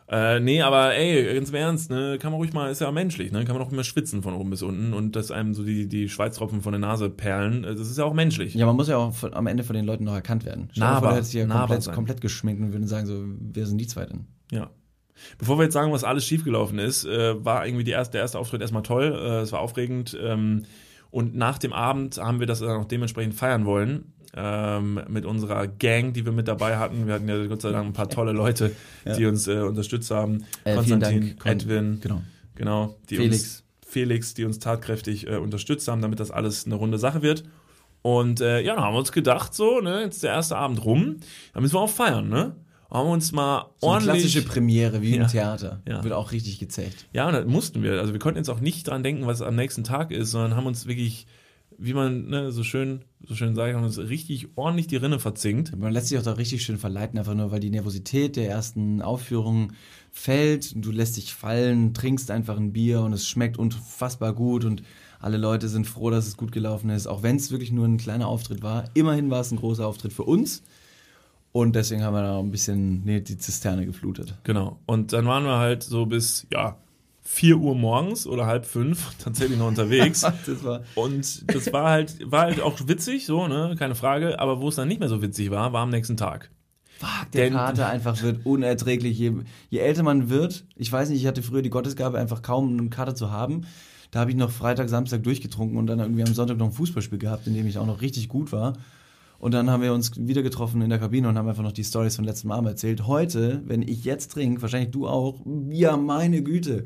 [0.08, 3.32] Äh, nee, aber ey, ganz im Ernst, ne, kann man ruhig mal, ist ja menschlich,
[3.32, 5.88] ne, kann man auch immer schwitzen von oben bis unten und dass einem so die,
[5.88, 8.54] die Schweißtropfen von der Nase perlen, äh, das ist ja auch menschlich.
[8.54, 10.68] Ja, man muss ja auch von, am Ende von den Leuten noch erkannt werden.
[10.70, 13.66] Stell Nahbar, vor, der hätte sich ja komplett, komplett geschminkt und würden sagen so, wer
[13.66, 14.26] sind die zwei denn?
[14.52, 14.70] Ja.
[15.38, 18.60] Bevor wir jetzt sagen, was alles schiefgelaufen ist, äh, war irgendwie erste, der erste Auftritt
[18.60, 20.64] erstmal toll, äh, es war aufregend ähm,
[21.10, 24.12] und nach dem Abend haben wir das dann auch dementsprechend feiern wollen.
[24.32, 27.08] Ähm, mit unserer Gang, die wir mit dabei hatten.
[27.08, 28.70] Wir hatten ja Gott sei Dank ein paar tolle Leute,
[29.16, 30.44] die uns äh, unterstützt haben.
[30.62, 32.22] Äh, Konstantin, Dank, Edwin, Genau.
[32.54, 33.40] Genau, die Felix.
[33.40, 37.42] Uns, Felix, die uns tatkräftig äh, unterstützt haben, damit das alles eine runde Sache wird.
[38.02, 40.84] Und äh, ja, dann haben wir uns gedacht, so, ne, jetzt ist der erste Abend
[40.84, 41.16] rum,
[41.52, 42.54] da müssen wir auch feiern, ne?
[42.90, 44.12] Haben wir uns mal So eine ordentlich.
[44.22, 45.22] klassische Premiere wie Ja.
[45.22, 45.80] im Theater.
[45.86, 46.02] Ja.
[46.02, 47.06] Wird auch richtig gezecht.
[47.12, 48.00] ja, und das mussten wir.
[48.00, 50.66] Also wir konnten jetzt auch nicht dran denken, was am nächsten Tag ist, sondern haben
[50.66, 51.26] uns wirklich,
[51.78, 55.76] wie man ne, so schön, so schön sagt, haben uns richtig ordentlich die Rinne verzinkt.
[55.76, 59.02] Man lässt sich auch da richtig schön verleiten, einfach nur, weil die Nervosität der ersten
[59.02, 59.72] Aufführung
[60.10, 60.72] fällt.
[60.84, 64.82] Du lässt dich fallen, trinkst einfach ein Bier und es schmeckt unfassbar gut und
[65.20, 67.06] alle Leute sind froh, dass es gut gelaufen ist.
[67.06, 68.84] Auch wenn es wirklich nur ein kleiner Auftritt war.
[68.94, 70.62] Immerhin war es ein großer Auftritt für uns.
[71.52, 74.38] Und deswegen haben wir da ein bisschen nee, die Zisterne geflutet.
[74.44, 74.78] Genau.
[74.86, 76.76] Und dann waren wir halt so bis, ja,
[77.22, 80.22] 4 Uhr morgens oder halb fünf tatsächlich noch unterwegs.
[80.46, 84.38] Das war Und das war halt, war halt auch witzig, so, ne, keine Frage.
[84.38, 86.50] Aber wo es dann nicht mehr so witzig war, war am nächsten Tag.
[86.98, 89.18] Fuck, der Denn- Kater einfach wird unerträglich.
[89.18, 89.32] Je,
[89.70, 92.90] je älter man wird, ich weiß nicht, ich hatte früher die Gottesgabe, einfach kaum einen
[92.90, 93.62] Kater zu haben.
[94.12, 97.18] Da habe ich noch Freitag, Samstag durchgetrunken und dann irgendwie am Sonntag noch ein Fußballspiel
[97.18, 98.74] gehabt, in dem ich auch noch richtig gut war.
[99.40, 101.82] Und dann haben wir uns wieder getroffen in der Kabine und haben einfach noch die
[101.82, 103.06] Stories von letztem Abend erzählt.
[103.06, 106.84] Heute, wenn ich jetzt trinke, wahrscheinlich du auch, ja, meine Güte.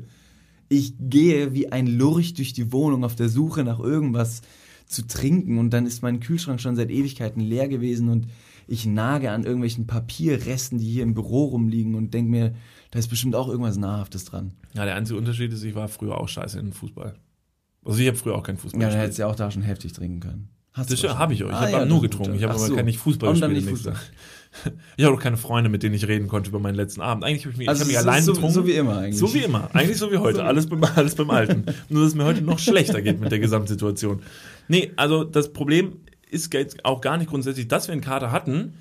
[0.69, 4.41] Ich gehe wie ein Lurch durch die Wohnung auf der Suche nach irgendwas
[4.87, 8.27] zu trinken und dann ist mein Kühlschrank schon seit Ewigkeiten leer gewesen und
[8.67, 12.53] ich nage an irgendwelchen Papierresten, die hier im Büro rumliegen und denke mir,
[12.91, 14.53] da ist bestimmt auch irgendwas Nahrhaftes dran.
[14.73, 17.15] Ja, der einzige Unterschied ist, ich war früher auch scheiße in Fußball.
[17.83, 19.03] Also ich habe früher auch keinen Fußball Ja, dann gespielt.
[19.03, 20.49] hättest du ja auch da schon heftig trinken können.
[20.75, 21.47] Hast Das habe ich auch.
[21.49, 22.35] Ich Ah, habe ja, aber nur getrunken.
[22.35, 22.75] Ich habe aber so.
[22.75, 23.51] kein nicht Fußball gespielt.
[23.53, 23.89] nicht nichts.
[24.95, 27.25] Ich habe auch keine Freunde, mit denen ich reden konnte über meinen letzten Abend.
[27.25, 28.53] Eigentlich habe ich mich, Also ich hab mich ist allein so, betrunken.
[28.55, 29.17] so wie immer eigentlich.
[29.19, 29.69] So wie immer.
[29.73, 30.43] Eigentlich so wie heute.
[30.45, 31.65] Alles beim, alles beim Alten.
[31.89, 34.21] Nur, dass es mir heute noch schlechter geht mit der Gesamtsituation.
[34.69, 35.97] Nee, also das Problem
[36.31, 38.75] ist jetzt auch gar nicht grundsätzlich, dass wir einen Kater hatten.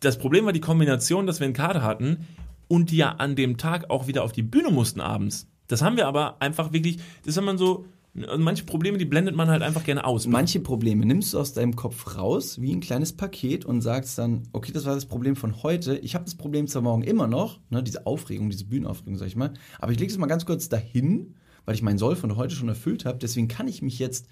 [0.00, 2.26] Das Problem war die Kombination, dass wir einen Kater hatten
[2.68, 5.46] und die ja an dem Tag auch wieder auf die Bühne mussten abends.
[5.66, 7.86] Das haben wir aber einfach wirklich, das haben man so,
[8.24, 10.26] also manche Probleme, die blendet man halt einfach gerne aus.
[10.26, 14.44] Manche Probleme nimmst du aus deinem Kopf raus, wie ein kleines Paket und sagst dann,
[14.52, 15.98] okay, das war das Problem von heute.
[15.98, 19.36] Ich habe das Problem zwar morgen immer noch, ne, diese Aufregung, diese Bühnenaufregung, sag ich
[19.36, 22.54] mal, aber ich lege es mal ganz kurz dahin, weil ich meinen Soll von heute
[22.54, 23.18] schon erfüllt habe.
[23.18, 24.28] Deswegen kann ich mich jetzt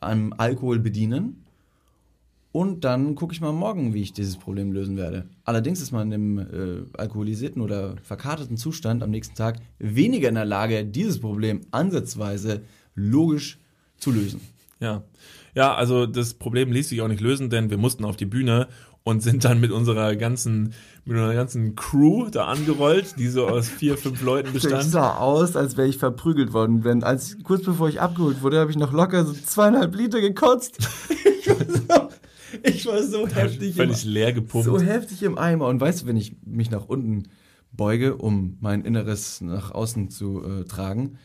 [0.00, 1.44] am Alkohol bedienen
[2.52, 5.26] und dann gucke ich mal morgen, wie ich dieses Problem lösen werde.
[5.44, 10.46] Allerdings ist man im äh, alkoholisierten oder verkaterten Zustand am nächsten Tag weniger in der
[10.46, 12.62] Lage, dieses Problem ansatzweise
[13.00, 13.58] logisch
[13.98, 14.40] zu lösen.
[14.80, 15.02] Ja.
[15.54, 18.68] Ja, also das Problem ließ sich auch nicht lösen, denn wir mussten auf die Bühne
[19.02, 23.68] und sind dann mit unserer ganzen, mit unserer ganzen Crew da angerollt, die so aus
[23.68, 24.84] vier, fünf Leuten Ich bestand.
[24.84, 26.84] sah aus, als wäre ich verprügelt worden.
[26.84, 30.78] Wenn, als, kurz bevor ich abgeholt wurde, habe ich noch locker so zweieinhalb Liter gekotzt.
[31.42, 32.08] Ich war so,
[32.62, 33.74] ich war so heftig.
[33.74, 34.66] Völlig im, leer gepumpt.
[34.66, 35.66] so heftig im Eimer.
[35.68, 37.24] Und weißt du, wenn ich mich nach unten
[37.72, 41.18] beuge, um mein Inneres nach außen zu äh, tragen,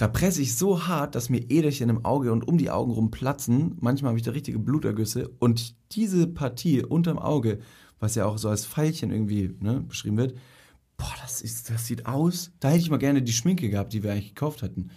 [0.00, 3.10] da presse ich so hart, dass mir Äderchen im Auge und um die Augen rum
[3.10, 3.76] platzen.
[3.80, 5.28] Manchmal habe ich da richtige Blutergüsse.
[5.40, 7.58] Und diese Partie unterm Auge,
[7.98, 10.38] was ja auch so als Pfeilchen irgendwie ne, beschrieben wird,
[10.96, 12.50] boah, das, ist, das sieht aus.
[12.60, 14.88] Da hätte ich mal gerne die Schminke gehabt, die wir eigentlich gekauft hatten.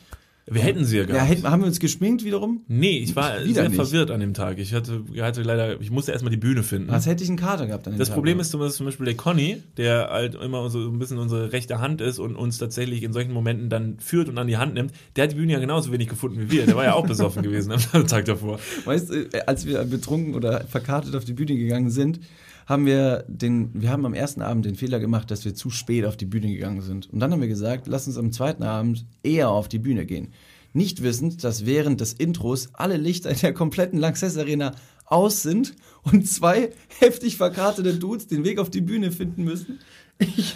[0.46, 1.30] Wir hätten sie ja Ja, gehabt.
[1.30, 2.62] hätten, haben wir uns geschminkt wiederum?
[2.68, 3.76] nee, ich war Wieder sehr nicht.
[3.76, 4.58] verwirrt an dem Tag.
[4.60, 6.90] Ich hatte, hatte leider, ich musste erstmal die Bühne finden.
[6.90, 8.16] Was hätte ich einen Kater gehabt an dem Das Tag?
[8.16, 11.52] Problem ist zum Beispiel- zum Beispiel der Conny, der halt immer so ein bisschen unsere
[11.54, 14.74] rechte Hand ist und uns tatsächlich in solchen Momenten dann führt und an die Hand
[14.74, 14.92] nimmt.
[15.16, 16.66] Der hat die Bühne ja genauso wenig gefunden wie wir.
[16.66, 18.60] Der war ja auch besoffen gewesen am Tag davor.
[18.86, 22.20] Weißt du, als wir betrunken oder verkartet auf die Bühne gegangen sind,
[22.66, 26.06] haben wir den, wir haben am ersten Abend den Fehler gemacht, dass wir zu spät
[26.06, 27.10] auf die Bühne gegangen sind.
[27.12, 30.30] Und dann haben wir gesagt, lass uns am zweiten Abend eher auf die Bühne gehen.
[30.74, 34.74] Nicht wissend, dass während des Intros alle Lichter in der kompletten Lanxess Arena
[35.06, 39.80] aus sind und zwei heftig verkartete Dudes den Weg auf die Bühne finden müssen.
[40.18, 40.56] Ich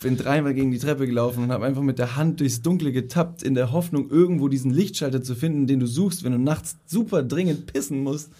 [0.00, 3.42] bin dreimal gegen die Treppe gelaufen und habe einfach mit der Hand durchs Dunkle getappt,
[3.42, 7.22] in der Hoffnung, irgendwo diesen Lichtschalter zu finden, den du suchst, wenn du nachts super
[7.22, 8.32] dringend pissen musst.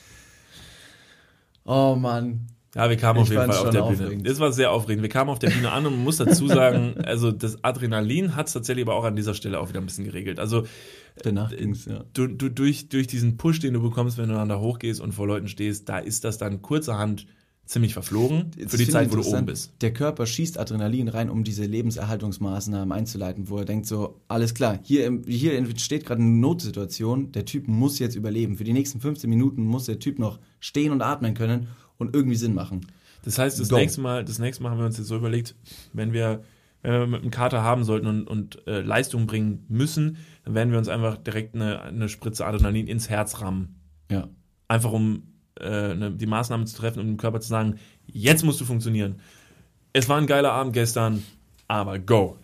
[1.65, 2.49] Oh Mann.
[2.75, 4.05] Ja, wir kamen Ich auf jeden Fall auf der Bühne.
[4.05, 4.27] aufregend.
[4.27, 5.03] Es war sehr aufregend.
[5.03, 8.47] Wir kamen auf der Bühne an und man muss dazu sagen, also das Adrenalin hat
[8.47, 10.39] es tatsächlich aber auch an dieser Stelle auch wieder ein bisschen geregelt.
[10.39, 10.65] Also
[11.23, 12.05] Danach ging's, ja.
[12.15, 15.13] du, du, durch, durch diesen Push, den du bekommst, wenn du dann da hochgehst und
[15.13, 17.27] vor Leuten stehst, da ist das dann kurzerhand
[17.67, 19.73] ziemlich verflogen Das für die Zeit, wo du oben bist.
[19.83, 24.79] Der Körper schießt Adrenalin rein, um diese Lebenserhaltungsmaßnahmen einzuleiten, wo er denkt so, alles klar,
[24.83, 28.57] hier, hier entsteht gerade eine Notsituation, der Typ muss jetzt überleben.
[28.57, 31.69] Für die nächsten 15 Minuten muss der Typ noch stehen und atmen können
[32.03, 32.87] und irgendwie Sinn machen.
[33.25, 33.77] Das heißt, das Go.
[33.77, 35.55] nächste Mal, das nächste Mal haben wir uns jetzt so überlegt,
[35.93, 36.43] wenn wir,
[36.83, 40.71] wenn wir mit einem Kater haben sollten und, und äh, Leistung bringen müssen, dann werden
[40.73, 43.77] wir uns einfach direkt eine, eine Spritze Adrenalin ins Herz rammen.
[44.11, 44.29] Ja.
[44.69, 45.23] Einfach um
[45.61, 49.17] äh, eine, die Maßnahmen zu treffen und dem Körper zu sagen, jetzt musst du funktionieren.
[49.93, 51.23] Es war ein geiler Abend gestern,
[51.69, 52.37] aber go.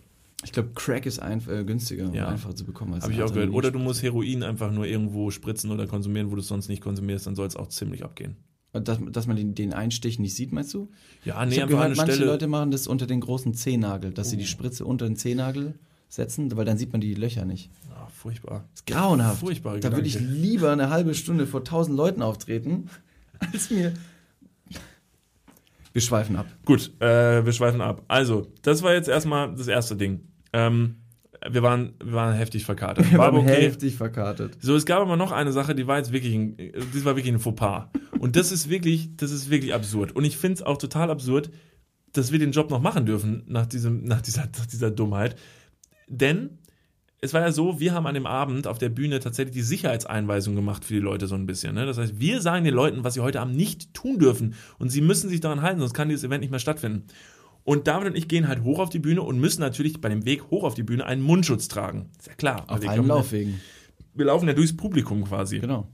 [0.45, 2.29] Ich glaube, Crack ist ein, äh, günstiger und Ja.
[2.29, 2.93] einfacher zu bekommen.
[2.93, 3.51] als Habe ich auch gehört.
[3.51, 6.81] Oder du musst Heroin einfach nur irgendwo spritzen oder konsumieren, wo du es sonst nicht
[6.81, 8.37] konsumierst, dann soll es auch ziemlich abgehen.
[8.71, 10.89] Dass, dass man den, den Einstich nicht sieht, meinst du?
[11.25, 12.31] Ja, ich nee, an gehört, eine manche Stelle.
[12.31, 15.73] Leute machen das unter den großen Zehennagel, dass sie die Spritze unter den Zehennagel
[16.07, 17.71] setzen, weil dann sieht man die Löcher nicht.
[17.95, 18.65] Ah, furchtbar.
[18.71, 19.39] Das ist grauenhaft.
[19.39, 22.89] Furchtbare da würde ich lieber eine halbe Stunde vor tausend Leuten auftreten,
[23.39, 23.93] als mir.
[25.91, 26.45] Wir schweifen ab.
[26.65, 28.03] Gut, äh, wir schweifen ab.
[28.07, 30.27] Also, das war jetzt erstmal das erste Ding.
[30.53, 30.97] Ähm,
[31.47, 33.11] wir, waren, wir waren heftig verkatert.
[33.11, 33.61] Wir War waren okay.
[33.61, 34.57] heftig verkartet.
[34.59, 36.57] So, es gab aber noch eine Sache, die war jetzt wirklich ein,
[36.93, 37.87] das war wirklich ein Fauxpas.
[38.19, 40.15] Und das ist wirklich, das ist wirklich absurd.
[40.15, 41.51] Und ich finde es auch total absurd,
[42.13, 45.35] dass wir den Job noch machen dürfen nach diesem, nach dieser, nach dieser Dummheit.
[46.07, 46.59] Denn
[47.21, 50.55] es war ja so, wir haben an dem Abend auf der Bühne tatsächlich die Sicherheitseinweisung
[50.55, 51.75] gemacht für die Leute so ein bisschen.
[51.75, 51.85] Ne?
[51.85, 54.55] Das heißt, wir sagen den Leuten, was sie heute Abend nicht tun dürfen.
[54.77, 57.03] Und sie müssen sich daran halten, sonst kann dieses Event nicht mehr stattfinden.
[57.63, 60.25] Und David und ich gehen halt hoch auf die Bühne und müssen natürlich bei dem
[60.25, 62.09] Weg hoch auf die Bühne einen Mundschutz tragen.
[62.17, 62.65] Ist ja klar.
[62.67, 63.61] Auf wir allen glauben, Laufwegen.
[64.13, 65.59] Wir laufen ja durchs Publikum quasi.
[65.59, 65.87] Genau.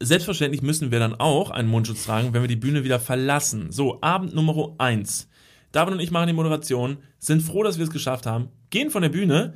[0.00, 3.72] Selbstverständlich müssen wir dann auch einen Mundschutz tragen, wenn wir die Bühne wieder verlassen.
[3.72, 5.28] So, Abend Nummer eins.
[5.72, 9.02] David und ich machen die Moderation, sind froh, dass wir es geschafft haben, gehen von
[9.02, 9.54] der Bühne,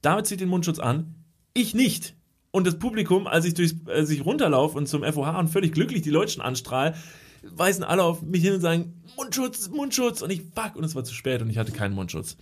[0.00, 1.14] David zieht den Mundschutz an,
[1.54, 2.14] ich nicht.
[2.50, 6.02] Und das Publikum, als ich, durchs, als ich runterlaufe und zum FOH und völlig glücklich
[6.02, 6.94] die Leute schon anstrahle,
[7.42, 10.22] weisen alle auf mich hin und sagen, Mundschutz, Mundschutz.
[10.22, 12.36] Und ich, fuck, und es war zu spät und ich hatte keinen Mundschutz.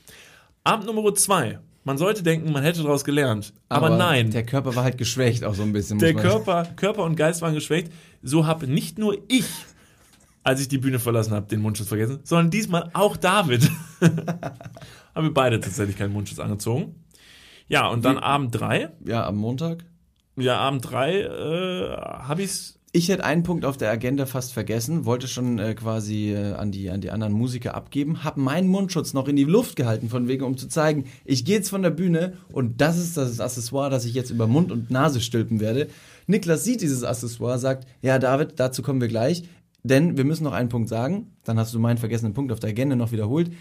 [0.65, 1.61] Abend Nummer zwei.
[1.85, 3.55] Man sollte denken, man hätte daraus gelernt.
[3.69, 4.31] Aber, nein.
[4.31, 5.99] Der Körper war halt geschwächt auch so ein bisschen.
[5.99, 7.91] Der Körper, Körper und Geist waren geschwächt.
[8.23, 9.47] So habe nicht nur ich,
[10.45, 13.71] als ich die Bühne verlassen habe, den Mundschutz vergessen, sondern diesmal auch David.
[14.01, 16.97] haben wir beide tatsächlich keinen Mundschutz angezogen.
[17.69, 18.91] Ja, und dann Abend drei.
[19.05, 19.85] Ja, am Montag.
[20.37, 22.80] Ja, Abend drei äh, habe ich's.
[22.93, 26.73] Ich hätte einen Punkt auf der Agenda fast vergessen, wollte schon äh, quasi äh, an,
[26.73, 30.27] die, an die anderen Musiker abgeben, habe meinen Mundschutz noch in die Luft gehalten, von
[30.27, 33.91] wegen, um zu zeigen, ich gehe jetzt von der Bühne und das ist das Accessoire,
[33.91, 35.87] das ich jetzt über Mund und Nase stülpen werde.
[36.27, 39.45] Niklas sieht dieses Accessoire, sagt, ja David, dazu kommen wir gleich,
[39.85, 42.71] denn wir müssen noch einen Punkt sagen, dann hast du meinen vergessenen Punkt auf der
[42.71, 43.53] Agenda noch wiederholt.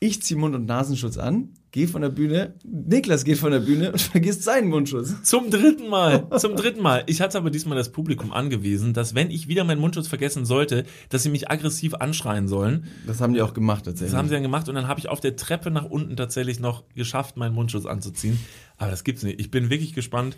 [0.00, 3.90] Ich ziehe Mund- und Nasenschutz an, gehe von der Bühne, Niklas geht von der Bühne
[3.90, 5.22] und vergisst seinen Mundschutz.
[5.24, 7.02] Zum dritten Mal, zum dritten Mal.
[7.06, 10.84] Ich hatte aber diesmal das Publikum angewiesen, dass wenn ich wieder meinen Mundschutz vergessen sollte,
[11.08, 12.86] dass sie mich aggressiv anschreien sollen.
[13.08, 14.12] Das haben die auch gemacht tatsächlich.
[14.12, 16.60] Das haben sie dann gemacht und dann habe ich auf der Treppe nach unten tatsächlich
[16.60, 18.38] noch geschafft, meinen Mundschutz anzuziehen.
[18.76, 19.40] Aber das gibt's nicht.
[19.40, 20.36] Ich bin wirklich gespannt.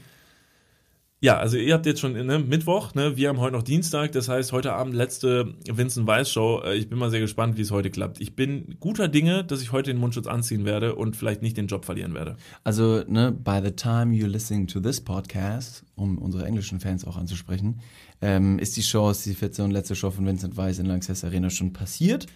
[1.23, 3.15] Ja, also ihr habt jetzt schon ne, Mittwoch, ne?
[3.15, 6.63] wir haben heute noch Dienstag, das heißt heute Abend letzte Vincent Weiss Show.
[6.65, 8.23] Äh, Ich bin mal sehr gespannt, wie es heute klappt.
[8.23, 11.67] Ich bin guter Dinge, dass ich heute den Mundschutz anziehen werde und vielleicht nicht den
[11.67, 12.37] Job verlieren werde.
[12.65, 17.19] Also, ne, by the time you're listening to this podcast, um unsere englischen Fans auch
[17.19, 17.81] anzusprechen,
[18.23, 21.23] ähm, ist die Show, ist die vierte und letzte Show von Vincent Weiss in Lanxess
[21.23, 22.29] Arena schon passiert.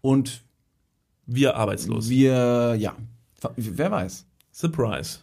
[0.00, 0.40] Und
[1.26, 2.08] Wir arbeitslos.
[2.08, 2.96] wir, ja,
[3.56, 4.24] wer weiß.
[4.60, 5.20] Surprise.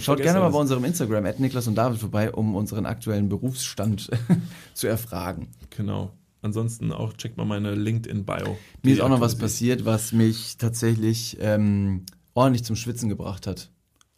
[0.00, 4.10] Schaut gerne mal bei unserem Instagram, at Niklas und David, vorbei, um unseren aktuellen Berufsstand
[4.74, 5.48] zu erfragen.
[5.70, 6.12] Genau.
[6.42, 8.58] Ansonsten auch checkt mal meine LinkedIn-Bio.
[8.82, 13.70] Mir ist auch noch was passiert, was mich tatsächlich ähm, ordentlich zum Schwitzen gebracht hat.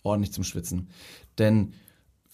[0.03, 0.89] Ordentlich zum Schwitzen.
[1.37, 1.75] Denn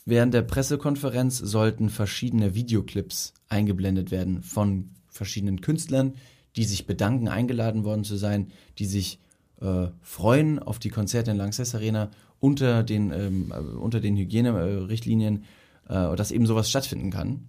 [0.04, 6.14] während der Pressekonferenz sollten verschiedene Videoclips eingeblendet werden von verschiedenen Künstlern,
[6.54, 9.18] die sich bedanken, eingeladen worden zu sein, die sich
[9.60, 12.10] äh, freuen auf die Konzerte in Lanxess Arena
[12.40, 15.44] unter den, ähm, äh, unter den Hygienerichtlinien,
[15.88, 17.48] äh, dass eben sowas stattfinden kann.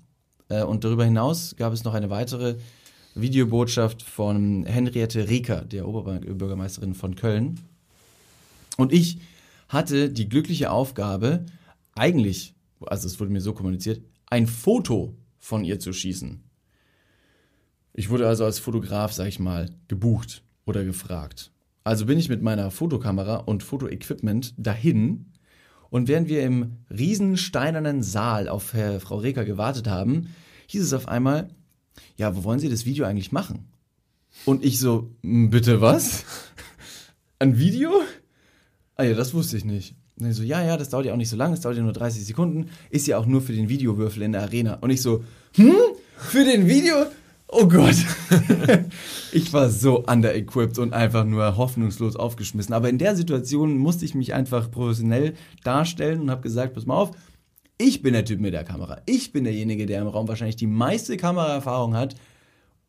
[0.49, 2.55] Äh, und darüber hinaus gab es noch eine weitere
[3.15, 7.59] Videobotschaft von Henriette Reker, der Oberbürgermeisterin von Köln.
[8.77, 9.19] Und ich
[9.67, 11.45] hatte die glückliche Aufgabe,
[11.95, 16.43] eigentlich, also es wurde mir so kommuniziert, ein Foto von ihr zu schießen.
[17.93, 21.51] Ich wurde also als Fotograf, sag ich mal, gebucht oder gefragt.
[21.89, 25.31] Also bin ich mit meiner Fotokamera und Fotoequipment dahin
[25.89, 30.27] und während wir im riesen steinernen Saal auf Herr, Frau Reker gewartet haben,
[30.67, 31.49] hieß es auf einmal,
[32.15, 33.71] ja, wo wollen Sie das Video eigentlich machen?
[34.45, 36.25] Und ich so, "M, bitte was?
[37.39, 37.89] Ein Video?
[38.93, 39.95] Ah ja, das wusste ich nicht.
[40.19, 41.81] Und er so, ja, ja, das dauert ja auch nicht so lange, es dauert ja
[41.81, 44.75] nur 30 Sekunden, ist ja auch nur für den Videowürfel in der Arena.
[44.75, 45.23] Und ich so,
[45.55, 45.73] hm?
[46.17, 47.07] Für den Video?
[47.51, 47.95] Oh Gott.
[49.31, 52.75] ich war so under-equipped und einfach nur hoffnungslos aufgeschmissen.
[52.75, 55.33] Aber in der Situation musste ich mich einfach professionell
[55.63, 57.11] darstellen und habe gesagt, pass mal auf,
[57.79, 59.01] ich bin der Typ mit der Kamera.
[59.07, 62.15] Ich bin derjenige, der im Raum wahrscheinlich die meiste Kameraerfahrung hat.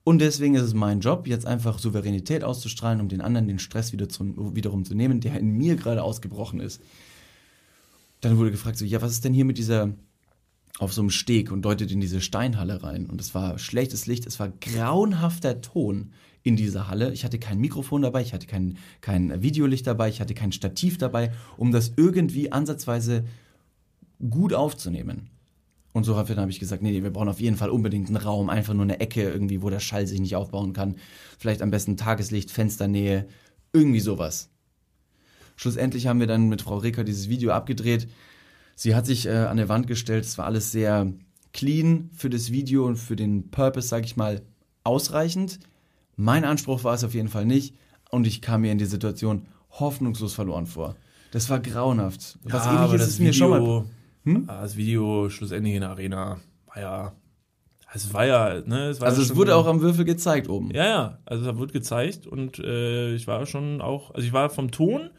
[0.05, 3.93] Und deswegen ist es mein Job, jetzt einfach Souveränität auszustrahlen, um den anderen den Stress
[3.93, 6.83] wieder zu, wiederum zu nehmen, der in mir gerade ausgebrochen ist.
[8.21, 9.95] Dann wurde gefragt, so, ja, was ist denn hier mit dieser,
[10.79, 13.07] auf so einem Steg und deutet in diese Steinhalle rein.
[13.07, 16.13] Und es war schlechtes Licht, es war grauenhafter Ton
[16.43, 17.13] in dieser Halle.
[17.13, 20.97] Ich hatte kein Mikrofon dabei, ich hatte kein, kein Videolicht dabei, ich hatte kein Stativ
[20.97, 23.25] dabei, um das irgendwie ansatzweise
[24.31, 25.29] gut aufzunehmen.
[25.93, 28.75] Und so habe ich gesagt, nee, wir brauchen auf jeden Fall unbedingt einen Raum, einfach
[28.75, 30.97] nur eine Ecke irgendwie, wo der Schall sich nicht aufbauen kann.
[31.39, 33.27] Vielleicht am besten Tageslicht, Fensternähe,
[33.73, 34.51] irgendwie sowas.
[35.57, 38.09] Schlussendlich haben wir dann mit Frau Reker dieses Video abgedreht.
[38.83, 41.13] Sie hat sich äh, an der Wand gestellt, es war alles sehr
[41.53, 44.41] clean für das Video und für den Purpose, sag ich mal,
[44.85, 45.61] ausreichend.
[46.17, 47.75] Mein Anspruch war es auf jeden Fall nicht
[48.11, 50.97] und ich kam mir in die Situation hoffnungslos verloren vor.
[51.31, 52.39] Das war grauenhaft.
[52.45, 53.85] Was ja, ähnliches ist mir schon mal Video,
[54.25, 54.47] Hm?
[54.47, 57.13] das Video schlussendlich in der Arena war ja,
[57.93, 60.71] es war ja, ne, es war Also ja es wurde auch am Würfel gezeigt oben.
[60.71, 64.49] Ja, ja, also da wurde gezeigt und äh, ich war schon auch, also ich war
[64.49, 65.11] vom Ton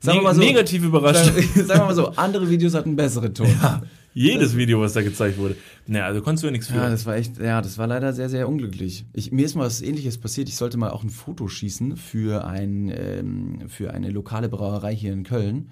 [0.00, 1.24] Sagen wir neg mal so- negativ überrascht.
[1.54, 3.48] Sagen wir mal so, andere Videos hatten bessere Ton.
[3.48, 3.82] Ja,
[4.14, 5.56] Jedes Video, was da gezeigt wurde.
[5.86, 6.74] Naja, also konntest du ja nichts für.
[6.78, 9.04] das war echt, ja, das war leider sehr, sehr unglücklich.
[9.12, 10.48] Ich, mir ist mal was ähnliches passiert.
[10.48, 15.12] Ich sollte mal auch ein Foto schießen für, ein, ähm, für eine lokale Brauerei hier
[15.12, 15.70] in Köln.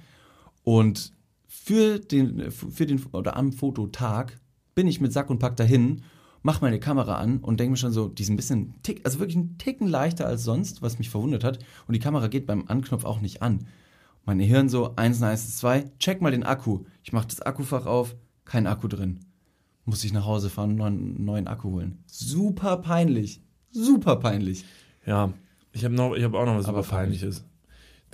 [0.63, 1.13] Und
[1.49, 4.39] für den, für den, oder am Fototag
[4.75, 6.03] bin ich mit Sack und Pack dahin,
[6.43, 9.19] mach meine Kamera an und denke mir schon so, die ist ein bisschen, tick, also
[9.19, 11.59] wirklich ein Ticken leichter als sonst, was mich verwundert hat.
[11.89, 13.67] Und die Kamera geht beim Anknopf auch nicht an.
[14.27, 16.81] Mein Hirn so, 1, 1, 2, check mal den Akku.
[17.05, 19.21] Ich mach das Akkufach auf, kein Akku drin.
[19.85, 22.03] Muss ich nach Hause fahren und einen neuen Akku holen.
[22.07, 23.41] Super peinlich.
[23.71, 24.65] Super peinlich.
[25.07, 25.33] Ja,
[25.71, 27.45] ich habe noch, ich habe auch noch was Aber super Peinliches.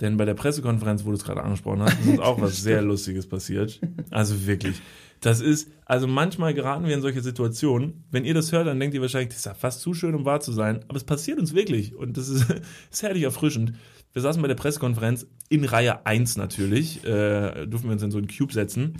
[0.01, 2.83] Denn bei der Pressekonferenz, wo du es gerade angesprochen hast, ist uns auch was sehr
[2.83, 3.79] Lustiges passiert.
[4.11, 4.81] Also wirklich.
[5.19, 8.03] Das ist, also manchmal geraten wir in solche Situationen.
[8.11, 10.25] Wenn ihr das hört, dann denkt ihr wahrscheinlich, das ist ja fast zu schön, um
[10.25, 10.83] wahr zu sein.
[10.89, 11.95] Aber es passiert uns wirklich.
[11.95, 12.45] Und das ist,
[12.91, 13.73] ist herrlich erfrischend.
[14.13, 18.19] Wir saßen bei der Pressekonferenz in Reihe 1 natürlich, äh, durften wir uns in so
[18.19, 18.93] einen Cube setzen.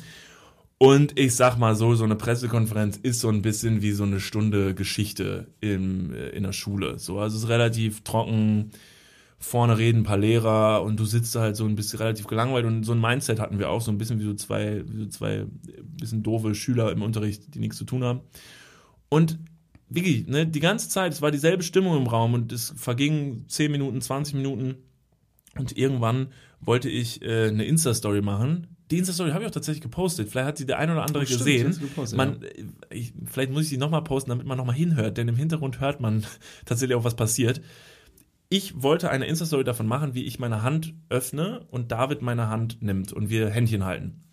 [0.79, 4.19] Und ich sag mal so, so eine Pressekonferenz ist so ein bisschen wie so eine
[4.19, 6.97] Stunde Geschichte im, äh, in der Schule.
[6.97, 8.71] So, also es ist relativ trocken,
[9.37, 12.83] vorne reden ein paar Lehrer und du sitzt halt so ein bisschen relativ gelangweilt und
[12.83, 15.33] so ein Mindset hatten wir auch, so ein bisschen wie so zwei, wie so zwei
[15.35, 15.47] äh,
[16.01, 18.21] bisschen doofe Schüler im Unterricht, die nichts zu tun haben.
[19.09, 19.37] Und
[19.89, 23.71] wirklich, ne, die ganze Zeit, es war dieselbe Stimmung im Raum und es vergingen 10
[23.71, 24.75] Minuten, 20 Minuten
[25.57, 26.27] und irgendwann
[26.61, 28.67] wollte ich äh, eine Insta-Story machen.
[28.91, 30.29] Die Insta-Story habe ich auch tatsächlich gepostet.
[30.29, 31.79] Vielleicht hat sie der ein oder andere Oh, stimmt, gesehen.
[31.79, 35.27] gepostet, man, äh, ich, vielleicht muss ich sie nochmal posten, damit man nochmal hinhört, denn
[35.27, 36.25] im Hintergrund hört man
[36.65, 37.61] tatsächlich auch, was passiert.
[38.49, 42.81] Ich wollte eine Insta-Story davon machen, wie ich meine Hand öffne und David meine Hand
[42.81, 44.23] nimmt und wir Händchen halten.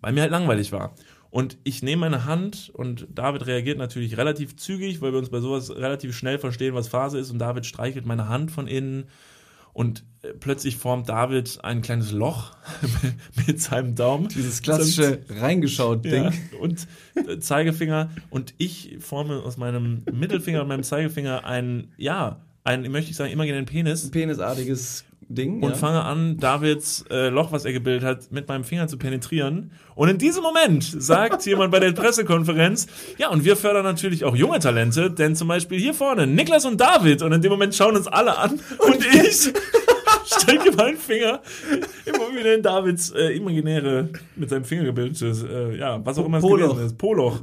[0.00, 0.94] Weil mir halt langweilig war.
[1.30, 5.40] Und ich nehme meine Hand und David reagiert natürlich relativ zügig, weil wir uns bei
[5.40, 7.30] sowas relativ schnell verstehen, was Phase ist.
[7.30, 9.06] Und David streichelt meine Hand von innen
[9.74, 12.56] und äh, plötzlich formt David ein kleines Loch
[13.46, 14.28] mit seinem Daumen.
[14.28, 16.24] Dieses klassische reingeschaut Ding.
[16.24, 22.40] Ja, und äh, Zeigefinger und ich forme aus meinem Mittelfinger und meinem Zeigefinger ein, ja,
[22.62, 25.62] ein, möchte ich sagen, imaginären Penis Penisartiges Ding.
[25.62, 25.76] und ja.
[25.76, 29.72] fange an, Davids äh, Loch, was er gebildet hat, mit meinem Finger zu penetrieren.
[29.94, 32.86] Und in diesem Moment sagt jemand bei der Pressekonferenz,
[33.18, 36.80] ja, und wir fördern natürlich auch junge Talente, denn zum Beispiel hier vorne Niklas und
[36.80, 37.22] David.
[37.22, 39.52] Und in dem Moment schauen uns alle an und ich
[40.24, 41.40] stecke meinen Finger
[42.04, 46.44] im imaginären Davids äh, imaginäre, mit seinem Finger gebildetes, äh, ja, was auch immer es
[46.44, 47.40] gewesen ist, Poloch.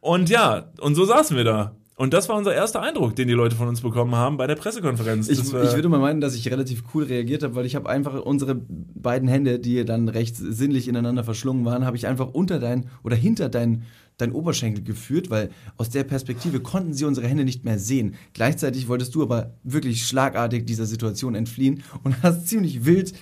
[0.00, 1.76] Und ja, und so saßen wir da.
[2.02, 4.56] Und das war unser erster Eindruck, den die Leute von uns bekommen haben bei der
[4.56, 5.28] Pressekonferenz.
[5.28, 8.20] Ich, ich würde mal meinen, dass ich relativ cool reagiert habe, weil ich habe einfach
[8.20, 12.86] unsere beiden Hände, die dann recht sinnlich ineinander verschlungen waren, habe ich einfach unter dein
[13.04, 13.84] oder hinter dein,
[14.16, 18.16] dein Oberschenkel geführt, weil aus der Perspektive konnten sie unsere Hände nicht mehr sehen.
[18.32, 23.12] Gleichzeitig wolltest du aber wirklich schlagartig dieser Situation entfliehen und hast ziemlich wild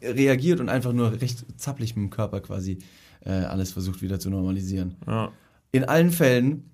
[0.00, 2.78] reagiert und einfach nur recht zappelig mit dem Körper quasi
[3.26, 4.94] äh, alles versucht wieder zu normalisieren.
[5.06, 5.30] ja.
[5.74, 6.71] In allen Fällen,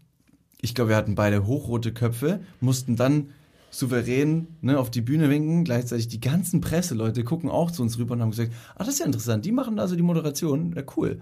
[0.61, 3.29] ich glaube, wir hatten beide hochrote Köpfe, mussten dann
[3.71, 5.65] souverän ne, auf die Bühne winken.
[5.65, 9.01] Gleichzeitig die ganzen Presseleute gucken auch zu uns rüber und haben gesagt, ah, das ist
[9.01, 11.21] ja interessant, die machen da so die Moderation, ja cool.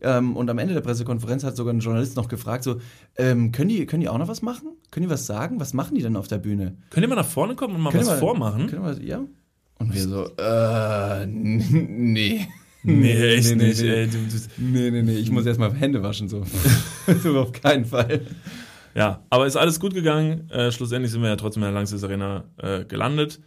[0.00, 2.76] Ähm, und am Ende der Pressekonferenz hat sogar ein Journalist noch gefragt, so,
[3.16, 4.68] ähm, können, die, können die auch noch was machen?
[4.92, 5.58] Können die was sagen?
[5.58, 6.76] Was machen die denn auf der Bühne?
[6.90, 8.68] Könnt ihr mal nach vorne kommen und mal Können was wir- vormachen?
[8.68, 9.24] Können wir, ja?
[9.80, 12.46] Und wir so, äh, nee.
[12.84, 13.82] Nee, echt nee, nicht.
[13.82, 13.88] nee.
[13.88, 16.44] Ey, du, du, Nee, nee, nee, ich muss erstmal Hände waschen, so.
[17.24, 18.20] so auf keinen Fall.
[18.98, 20.50] Ja, aber ist alles gut gegangen.
[20.50, 23.38] Äh, schlussendlich sind wir ja trotzdem in der Langsys Arena äh, gelandet.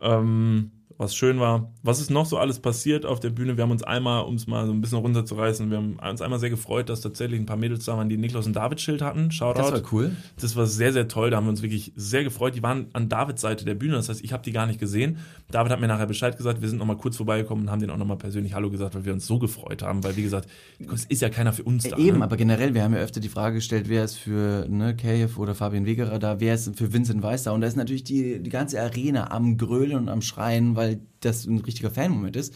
[0.00, 1.72] Ähm, was schön war.
[1.82, 3.56] Was ist noch so alles passiert auf der Bühne?
[3.56, 6.38] Wir haben uns einmal, um es mal so ein bisschen runterzureißen, wir haben uns einmal
[6.38, 9.30] sehr gefreut, dass tatsächlich ein paar Mädels da waren, die Niklas und David Schild hatten.
[9.30, 9.62] Shoutout.
[9.62, 10.14] Das war cool.
[10.38, 11.30] Das war sehr, sehr toll.
[11.30, 12.54] Da haben wir uns wirklich sehr gefreut.
[12.54, 13.94] Die waren an Davids Seite der Bühne.
[13.94, 15.16] Das heißt, ich habe die gar nicht gesehen.
[15.50, 16.60] David hat mir nachher Bescheid gesagt.
[16.60, 18.94] Wir sind noch mal kurz vorbeigekommen und haben denen auch noch mal persönlich Hallo gesagt,
[18.94, 20.04] weil wir uns so gefreut haben.
[20.04, 20.50] Weil, wie gesagt,
[20.92, 21.96] es ist ja keiner für uns da.
[21.96, 22.24] Eben, ne?
[22.24, 25.54] aber generell, wir haben ja öfter die Frage gestellt, wer ist für ne, Kayev oder
[25.54, 27.52] Fabian Wegerer da, wer ist für Vincent Weiss da.
[27.52, 30.89] Und da ist natürlich die, die ganze Arena am Grölen und am Schreien, weil
[31.20, 32.54] das ein richtiger Fanmoment ist.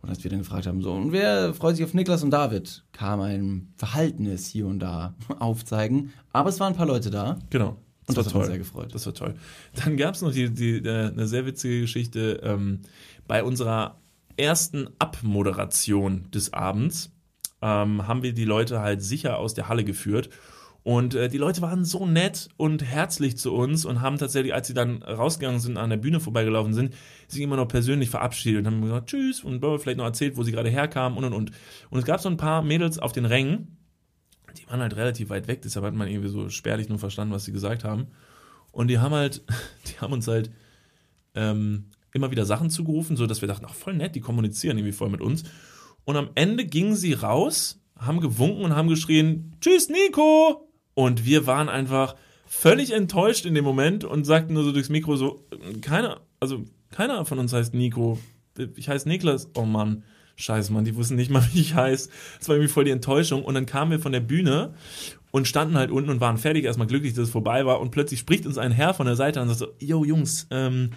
[0.00, 2.84] Und als wir dann gefragt haben, so, und wer freut sich auf Niklas und David,
[2.92, 6.12] kam ein Verhaltenes hier und da aufzeigen.
[6.32, 7.38] Aber es waren ein paar Leute da.
[7.50, 7.76] Genau.
[8.06, 8.94] Und war das hat uns sehr gefreut.
[8.94, 9.34] Das war toll.
[9.74, 12.80] Dann gab es noch die, die, äh, eine sehr witzige Geschichte ähm,
[13.26, 13.98] bei unserer
[14.36, 17.10] ersten Abmoderation des Abends.
[17.60, 20.30] Ähm, haben wir die Leute halt sicher aus der Halle geführt.
[20.88, 24.68] Und äh, die Leute waren so nett und herzlich zu uns und haben tatsächlich, als
[24.68, 26.94] sie dann rausgegangen sind, an der Bühne vorbeigelaufen sind,
[27.26, 30.52] sich immer noch persönlich verabschiedet und haben gesagt, tschüss und vielleicht noch erzählt, wo sie
[30.52, 31.52] gerade herkamen und und und.
[31.90, 33.76] Und es gab so ein paar Mädels auf den Rängen,
[34.56, 37.44] die waren halt relativ weit weg, deshalb hat man irgendwie so spärlich nur verstanden, was
[37.44, 38.06] sie gesagt haben.
[38.72, 39.42] Und die haben halt,
[39.88, 40.50] die haben uns halt
[41.34, 44.96] ähm, immer wieder Sachen zugerufen, so dass wir dachten, ach voll nett, die kommunizieren irgendwie
[44.96, 45.42] voll mit uns.
[46.06, 50.67] Und am Ende gingen sie raus, haben gewunken und haben geschrien, tschüss Nico!
[50.98, 55.14] Und wir waren einfach völlig enttäuscht in dem Moment und sagten nur so durchs Mikro
[55.14, 55.44] so,
[55.80, 58.18] keiner, also keiner von uns heißt Nico.
[58.74, 59.48] Ich heiße Niklas.
[59.54, 60.02] Oh Mann,
[60.34, 62.10] scheiße, Mann, die wussten nicht mal, wie ich heiße.
[62.40, 63.44] Das war irgendwie voll die Enttäuschung.
[63.44, 64.74] Und dann kamen wir von der Bühne
[65.30, 67.78] und standen halt unten und waren fertig, erstmal glücklich, dass es vorbei war.
[67.78, 70.48] Und plötzlich spricht uns ein Herr von der Seite an und sagt so, yo Jungs,
[70.50, 70.90] ähm,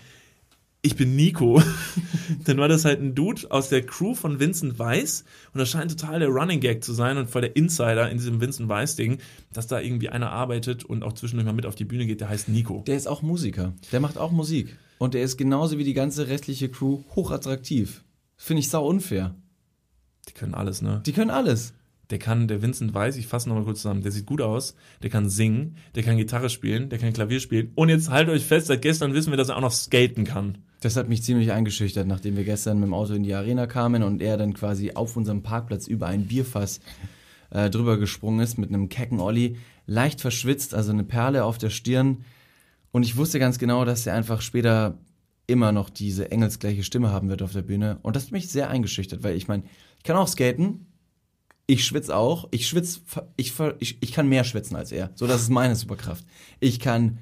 [0.82, 1.62] ich bin Nico.
[2.46, 5.24] dann war das halt ein Dude aus der Crew von Vincent Weiss
[5.54, 8.42] und das scheint total der Running Gag zu sein und voll der Insider in diesem
[8.42, 9.20] Vincent Weiss Ding,
[9.54, 12.30] dass da irgendwie einer arbeitet und auch zwischendurch mal mit auf die Bühne geht, der
[12.30, 12.84] heißt Nico.
[12.88, 13.74] Der ist auch Musiker.
[13.92, 14.78] Der macht auch Musik.
[14.98, 18.04] Und der ist genauso wie die ganze restliche Crew hochattraktiv.
[18.38, 19.36] Finde ich sau unfair.
[20.30, 21.02] Die können alles, ne?
[21.06, 21.74] Die können alles.
[22.12, 25.10] Der kann, der Vincent Weiss, ich fasse nochmal kurz zusammen, der sieht gut aus, der
[25.10, 28.68] kann singen, der kann Gitarre spielen, der kann Klavier spielen und jetzt haltet euch fest,
[28.68, 30.58] seit gestern wissen wir, dass er auch noch skaten kann.
[30.82, 34.04] Das hat mich ziemlich eingeschüchtert, nachdem wir gestern mit dem Auto in die Arena kamen
[34.04, 36.82] und er dann quasi auf unserem Parkplatz über ein Bierfass
[37.52, 41.70] äh, drüber gesprungen ist mit einem kecken Olli, leicht verschwitzt, also eine Perle auf der
[41.70, 42.26] Stirn.
[42.92, 44.98] Und ich wusste ganz genau, dass er einfach später
[45.48, 48.00] immer noch diese engelsgleiche Stimme haben wird auf der Bühne.
[48.02, 49.64] Und das hat mich sehr eingeschüchtert, weil ich meine,
[49.98, 50.88] ich kann auch skaten,
[51.72, 53.00] ich schwitze auch, ich schwitze,
[53.38, 55.10] ich, ich, ich kann mehr schwitzen als er.
[55.16, 56.26] So, das ist meine Superkraft.
[56.60, 57.20] Ich kann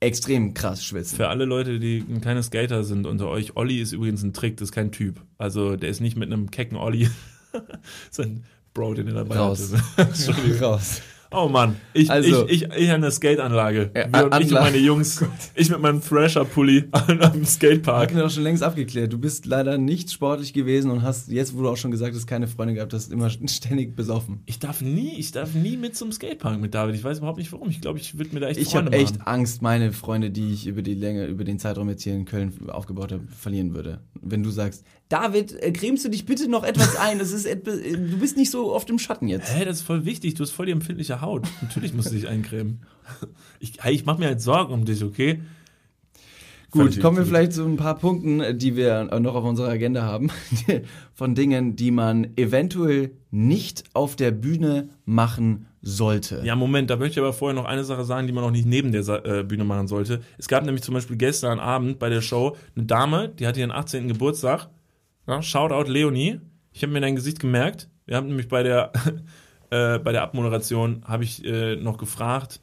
[0.00, 1.16] extrem krass schwitzen.
[1.16, 4.70] Für alle Leute, die keine Skater sind unter euch, Olli ist übrigens ein Trick, das
[4.70, 5.20] ist kein Typ.
[5.36, 7.10] Also der ist nicht mit einem kecken Olli.
[7.52, 7.62] das
[8.10, 9.74] ist ein Bro, den er dabei Raus.
[9.96, 10.60] hatte.
[10.62, 11.02] Raus.
[11.32, 13.90] Oh Mann, ich, Also- ich, ich, ich an der Skateanlage.
[13.94, 14.64] Ja, Wir und ich und Anlage.
[14.72, 15.24] meine Jungs.
[15.54, 18.02] Ich mit meinem Thrasher-Pulli am Skatepark.
[18.02, 19.12] Hatten wir doch schon längst abgeklärt.
[19.12, 22.26] Du bist leider nicht sportlich gewesen und hast jetzt, wo du auch schon gesagt hast,
[22.26, 24.40] keine Freunde gehabt, hast immer ständig besoffen.
[24.46, 26.94] Ich darf nie, ich darf nie mit zum Skatepark mit David.
[26.96, 27.68] Ich weiß überhaupt nicht warum.
[27.70, 29.14] Ich glaube, ich würde mir da echt Ich Freunde habe echt.
[29.26, 32.52] Angst, meine Freunde, die ich über die Länge, über den Zeitraum jetzt hier in Köln
[32.70, 34.00] aufgebaut habe, verlieren würde.
[34.20, 37.18] Wenn du sagst, David, äh, cremst du dich bitte noch etwas ein?
[37.18, 39.52] Das ist etwas, äh, du bist nicht so oft im Schatten jetzt.
[39.54, 40.34] Hä, das ist voll wichtig.
[40.34, 41.46] Du hast voll die empfindliche Haut.
[41.62, 42.82] Natürlich musst du dich eincremen.
[43.58, 45.40] Ich, ich mache mir halt Sorgen um dich, okay?
[46.70, 50.02] Gut, kommen wir vielleicht zu ein paar Punkten, äh, die wir noch auf unserer Agenda
[50.02, 50.30] haben,
[51.14, 56.42] von Dingen, die man eventuell nicht auf der Bühne machen sollte.
[56.44, 58.66] Ja, Moment, da möchte ich aber vorher noch eine Sache sagen, die man auch nicht
[58.66, 60.20] neben der äh, Bühne machen sollte.
[60.38, 63.72] Es gab nämlich zum Beispiel gestern Abend bei der Show eine Dame, die hatte ihren
[63.72, 64.06] 18.
[64.06, 64.68] Geburtstag.
[65.26, 66.40] Ja, Shoutout Leonie.
[66.72, 67.88] Ich habe mir dein Gesicht gemerkt.
[68.06, 68.92] Wir haben nämlich bei der,
[69.70, 72.60] äh, bei der Abmoderation habe ich äh, noch gefragt,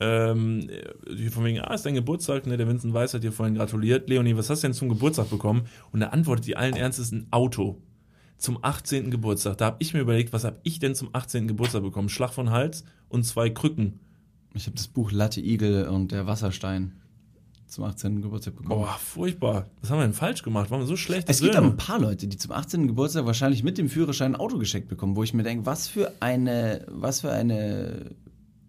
[0.00, 2.56] ähm, äh, von wegen, ah, ist dein Geburtstag, ne?
[2.56, 4.08] Der Vincent Weiss hat dir vorhin gratuliert.
[4.08, 5.66] Leonie, was hast du denn zum Geburtstag bekommen?
[5.92, 7.80] Und da antwortet die allen Ernstes ein Auto.
[8.36, 9.10] Zum 18.
[9.10, 9.58] Geburtstag.
[9.58, 11.48] Da habe ich mir überlegt, was habe ich denn zum 18.
[11.48, 12.08] Geburtstag bekommen?
[12.08, 13.98] Schlag von Hals und zwei Krücken.
[14.54, 16.92] Ich habe das Buch Latte Igel und der Wasserstein
[17.68, 18.22] zum 18.
[18.22, 18.80] Geburtstag bekommen.
[18.80, 19.66] Boah, furchtbar.
[19.80, 20.70] Was haben wir denn falsch gemacht?
[20.70, 21.28] Waren wir so schlecht?
[21.28, 22.86] Es gibt aber ein paar Leute, die zum 18.
[22.88, 26.12] Geburtstag wahrscheinlich mit dem Führerschein ein Auto geschenkt bekommen, wo ich mir denke, was für
[26.20, 28.10] eine, was für eine,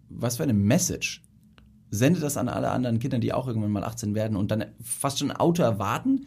[0.08, 1.22] was für eine Message.
[1.90, 5.18] Sendet das an alle anderen Kinder, die auch irgendwann mal 18 werden und dann fast
[5.18, 6.26] schon ein Auto erwarten?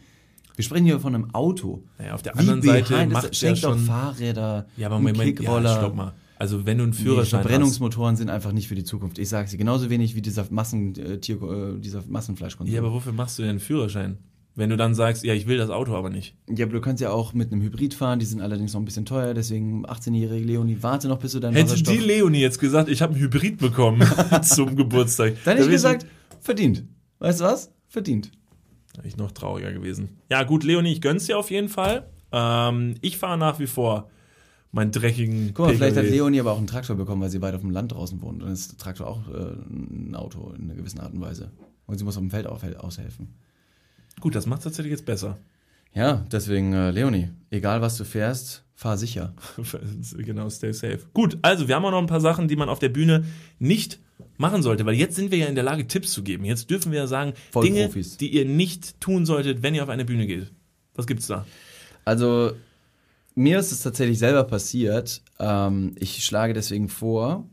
[0.56, 1.82] Wir sprechen hier von einem Auto.
[1.98, 3.84] Naja, auf der Wie anderen Seite macht das ja schenkt auch schon.
[3.86, 5.70] Fahrräder, Ja, aber Moment, Kickroller.
[5.70, 6.12] ja, stopp mal.
[6.38, 9.18] Also wenn du einen Nee, Führerschein hast, Verbrennungsmotoren sind einfach nicht für die Zukunft.
[9.18, 12.74] Ich sage sie genauso wenig wie dieser Massen, äh, äh, dieser Massenfleischkonsum.
[12.74, 14.18] ja, aber wofür machst du denn einen Führerschein?
[14.56, 16.36] Wenn du dann sagst, ja, ich will das Auto aber nicht.
[16.48, 18.84] Ja, aber du kannst ja auch mit einem Hybrid fahren, die sind allerdings noch ein
[18.84, 22.06] bisschen teuer, deswegen 18-jährige Leonie, warte noch, bis du deinen Hätte die Wasserstoff...
[22.06, 24.06] Leonie jetzt gesagt, ich habe einen Hybrid bekommen
[24.42, 25.34] zum Geburtstag.
[25.44, 26.06] Dann hätte ich gesagt,
[26.40, 26.84] verdient.
[27.18, 27.72] Weißt du was?
[27.88, 28.30] Verdient.
[28.94, 30.10] Wäre ich noch trauriger gewesen.
[30.30, 32.08] Ja, gut, Leonie, ich gönn's dir auf jeden Fall.
[32.30, 34.08] Ähm, ich fahre nach wie vor
[34.74, 35.52] meinen dreckigen.
[35.54, 36.16] Guck mal, vielleicht hat PKW.
[36.16, 38.42] Leonie aber auch einen Traktor bekommen, weil sie weit auf dem Land draußen wohnt.
[38.42, 41.50] Und dann ist der Traktor auch äh, ein Auto in einer gewissen Art und Weise.
[41.86, 43.34] Und sie muss auf dem Feld auch aushelfen.
[44.20, 45.38] Gut, das macht tatsächlich jetzt besser.
[45.94, 49.34] Ja, deswegen, äh, Leonie, egal was du fährst, fahr sicher.
[50.16, 51.00] genau, stay safe.
[51.12, 53.24] Gut, also wir haben auch noch ein paar Sachen, die man auf der Bühne
[53.58, 54.00] nicht
[54.36, 56.44] machen sollte, weil jetzt sind wir ja in der Lage, Tipps zu geben.
[56.44, 58.16] Jetzt dürfen wir ja sagen, Voll Dinge, Profis.
[58.16, 60.50] die ihr nicht tun solltet, wenn ihr auf eine Bühne geht.
[60.94, 61.46] Was gibt's da?
[62.04, 62.52] Also,
[63.34, 65.22] mir ist es tatsächlich selber passiert.
[65.38, 67.48] Ähm, ich schlage deswegen vor,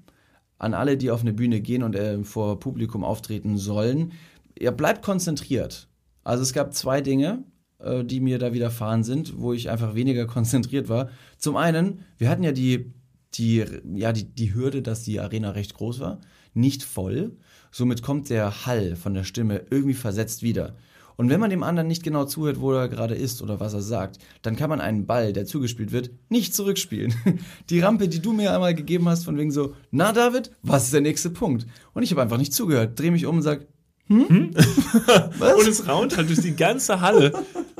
[0.57, 4.13] an alle, die auf eine Bühne gehen und äh, vor Publikum auftreten sollen,
[4.59, 5.87] ihr bleibt konzentriert.
[6.23, 7.43] Also es gab zwei Dinge,
[7.79, 11.09] äh, die mir da widerfahren sind, wo ich einfach weniger konzentriert war.
[11.37, 12.93] Zum einen, wir hatten ja die,
[13.33, 13.65] die,
[13.95, 16.19] ja, die, die Hürde, dass die Arena recht groß war,
[16.53, 17.37] nicht voll.
[17.71, 20.75] Somit kommt der Hall von der Stimme irgendwie versetzt wieder.
[21.17, 23.81] Und wenn man dem anderen nicht genau zuhört, wo er gerade ist oder was er
[23.81, 27.13] sagt, dann kann man einen Ball, der zugespielt wird, nicht zurückspielen.
[27.69, 30.93] Die Rampe, die du mir einmal gegeben hast, von wegen so, na David, was ist
[30.93, 31.67] der nächste Punkt?
[31.93, 33.67] Und ich habe einfach nicht zugehört, drehe mich um und sag,
[34.07, 34.51] hm?
[35.39, 35.55] was?
[35.55, 37.31] Und es raunt halt durch die ganze Halle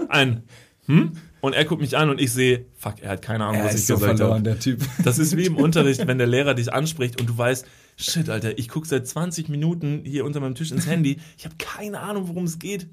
[0.07, 0.43] ein.
[0.85, 1.11] Hm?
[1.41, 3.75] Und er guckt mich an und ich sehe, fuck, er hat keine Ahnung, er was
[3.75, 4.43] ich so gesagt verloren, habe.
[4.43, 4.81] der Typ.
[5.03, 7.65] Das ist wie im Unterricht, wenn der Lehrer dich anspricht und du weißt,
[7.97, 11.17] shit, Alter, ich gucke seit 20 Minuten hier unter meinem Tisch ins Handy.
[11.37, 12.87] Ich habe keine Ahnung, worum es geht.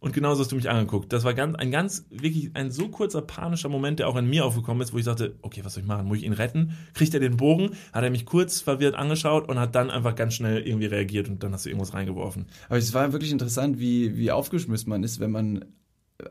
[0.00, 1.12] Und genauso hast du mich angeguckt.
[1.12, 4.46] Das war ganz, ein ganz, wirklich ein so kurzer panischer Moment, der auch in mir
[4.46, 6.06] aufgekommen ist, wo ich sagte, okay, was soll ich machen?
[6.06, 6.72] Muss ich ihn retten?
[6.94, 7.72] Kriegt er den Bogen?
[7.92, 11.42] Hat er mich kurz verwirrt angeschaut und hat dann einfach ganz schnell irgendwie reagiert und
[11.42, 12.46] dann hast du irgendwas reingeworfen.
[12.68, 15.66] Aber es war wirklich interessant, wie, wie aufgeschmissen man ist, wenn man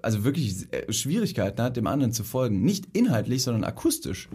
[0.02, 2.64] also wirklich äh, Schwierigkeiten hat, dem anderen zu folgen.
[2.64, 4.30] Nicht inhaltlich, sondern akustisch.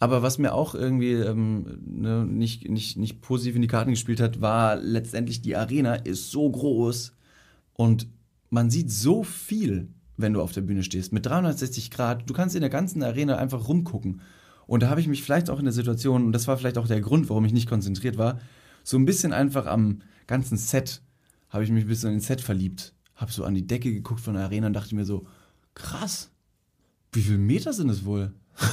[0.00, 4.20] Aber was mir auch irgendwie ähm, ne, nicht, nicht, nicht positiv in die Karten gespielt
[4.20, 7.12] hat, war letztendlich die Arena ist so groß
[7.74, 8.06] und
[8.50, 11.12] man sieht so viel, wenn du auf der Bühne stehst.
[11.12, 14.20] Mit 360 Grad, du kannst in der ganzen Arena einfach rumgucken.
[14.66, 16.86] Und da habe ich mich vielleicht auch in der Situation, und das war vielleicht auch
[16.88, 18.40] der Grund, warum ich nicht konzentriert war,
[18.84, 21.02] so ein bisschen einfach am ganzen Set,
[21.50, 22.92] habe ich mich ein bisschen in den Set verliebt.
[23.16, 25.26] Habe so an die Decke geguckt von der Arena und dachte mir so,
[25.74, 26.30] krass,
[27.12, 28.32] wie viele Meter sind es wohl?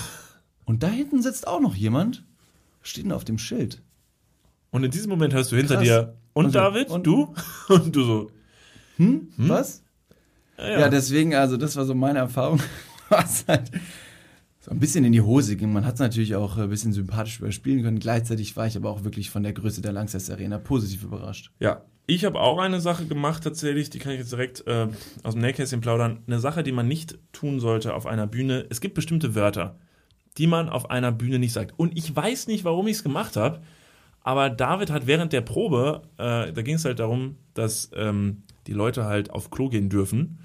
[0.65, 2.25] Und da hinten sitzt auch noch jemand,
[2.81, 3.81] steht denn auf dem Schild.
[4.71, 5.83] Und in diesem Moment hörst du hinter Krass.
[5.83, 7.33] dir, und, Und David, und- du?
[7.69, 8.31] Und du so,
[8.97, 9.27] Hm?
[9.37, 9.83] Was?
[10.57, 10.89] ja, Ja.
[10.89, 12.59] deswegen, also das war so meine Erfahrung,
[13.09, 13.71] was halt
[14.61, 15.71] so ein bisschen in die Hose ging.
[15.73, 17.99] Man hat es natürlich auch ein bisschen sympathisch überspielen können.
[17.99, 21.51] Gleichzeitig war ich aber auch wirklich von der Größe der Langsess Arena positiv überrascht.
[21.59, 24.87] Ja, ich habe auch eine Sache gemacht tatsächlich, die kann ich jetzt direkt äh,
[25.23, 26.19] aus dem Nähkästchen plaudern.
[26.27, 28.65] Eine Sache, die man nicht tun sollte auf einer Bühne.
[28.69, 29.77] Es gibt bestimmte Wörter.
[30.37, 31.73] die man auf einer Bühne nicht sagt.
[31.77, 33.61] Und ich weiß nicht, warum ich es gemacht habe,
[34.21, 38.73] aber David hat während der Probe, äh, da ging es halt darum, dass ähm, die
[38.73, 40.39] Leute halt auf Klo gehen dürfen.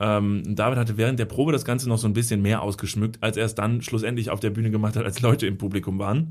[0.00, 3.36] Ähm, David hatte während der Probe das Ganze noch so ein bisschen mehr ausgeschmückt, als
[3.36, 6.30] er es dann schlussendlich auf der Bühne gemacht hat, als Leute im Publikum waren.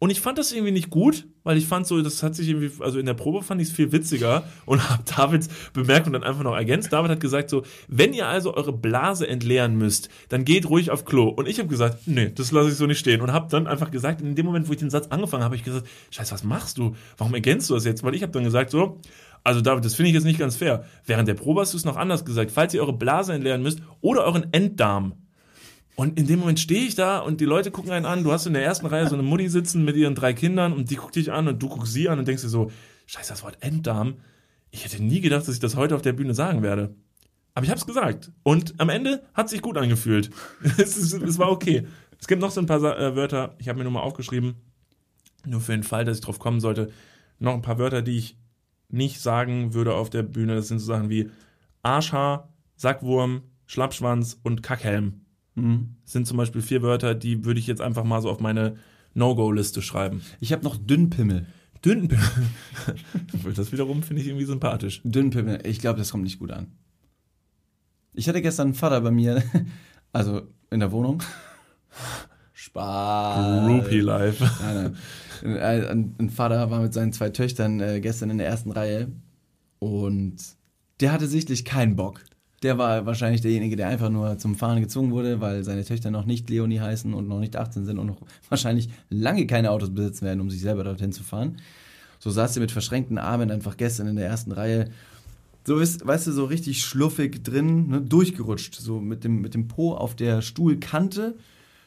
[0.00, 2.70] Und ich fand das irgendwie nicht gut, weil ich fand so, das hat sich irgendwie,
[2.84, 6.22] also in der Probe fand ich es viel witziger und habe Davids bemerkt und dann
[6.22, 6.92] einfach noch ergänzt.
[6.92, 11.04] David hat gesagt so, wenn ihr also eure Blase entleeren müsst, dann geht ruhig auf
[11.04, 11.28] Klo.
[11.28, 13.20] Und ich habe gesagt, nee, das lasse ich so nicht stehen.
[13.20, 15.56] Und habe dann einfach gesagt, in dem Moment, wo ich den Satz angefangen habe, habe
[15.56, 16.94] ich gesagt, scheiße, was machst du?
[17.16, 18.04] Warum ergänzt du das jetzt?
[18.04, 19.00] Weil ich habe dann gesagt so,
[19.44, 20.84] also David, das finde ich jetzt nicht ganz fair.
[21.06, 22.50] Während der Probe hast du es noch anders gesagt.
[22.50, 25.14] Falls ihr eure Blase entleeren müsst oder euren Enddarm,
[25.98, 28.22] und in dem Moment stehe ich da und die Leute gucken einen an.
[28.22, 30.92] Du hast in der ersten Reihe so eine Mutti sitzen mit ihren drei Kindern und
[30.92, 32.70] die guckt dich an und du guckst sie an und denkst dir so,
[33.06, 34.18] scheiße, das Wort Enddarm.
[34.70, 36.94] Ich hätte nie gedacht, dass ich das heute auf der Bühne sagen werde.
[37.52, 38.30] Aber ich habe es gesagt.
[38.44, 40.30] Und am Ende hat sich gut angefühlt.
[40.78, 41.88] es, ist, es war okay.
[42.20, 44.54] Es gibt noch so ein paar äh, Wörter, ich habe mir nur mal aufgeschrieben,
[45.46, 46.92] nur für den Fall, dass ich drauf kommen sollte,
[47.40, 48.36] noch ein paar Wörter, die ich
[48.88, 50.54] nicht sagen würde auf der Bühne.
[50.54, 51.30] Das sind so Sachen wie
[51.82, 55.20] Arschhaar, Sackwurm, Schlappschwanz und Kackhelm.
[56.04, 58.76] Das sind zum Beispiel vier Wörter, die würde ich jetzt einfach mal so auf meine
[59.14, 60.22] No-Go-Liste schreiben.
[60.40, 61.46] Ich habe noch Dünnpimmel.
[61.84, 62.24] Dünnpimmel.
[63.54, 65.00] das wiederum finde ich irgendwie sympathisch.
[65.04, 66.72] Dünnpimmel, ich glaube, das kommt nicht gut an.
[68.14, 69.42] Ich hatte gestern einen Vater bei mir,
[70.12, 71.22] also in der Wohnung.
[72.52, 73.66] Spaß.
[73.66, 74.44] Groupie Life.
[74.62, 74.96] Nein, nein.
[75.42, 79.08] Ein, ein Vater war mit seinen zwei Töchtern äh, gestern in der ersten Reihe
[79.78, 80.36] und
[81.00, 82.22] der hatte sichtlich keinen Bock.
[82.62, 86.24] Der war wahrscheinlich derjenige, der einfach nur zum Fahren gezwungen wurde, weil seine Töchter noch
[86.24, 88.18] nicht Leonie heißen und noch nicht 18 sind und noch
[88.48, 91.58] wahrscheinlich lange keine Autos besitzen werden, um sich selber dorthin zu fahren.
[92.18, 94.90] So saß er mit verschränkten Armen einfach gestern in der ersten Reihe.
[95.64, 99.68] So ist, weißt du, so richtig schluffig drin, ne, durchgerutscht, so mit dem, mit dem
[99.68, 101.36] Po auf der Stuhlkante,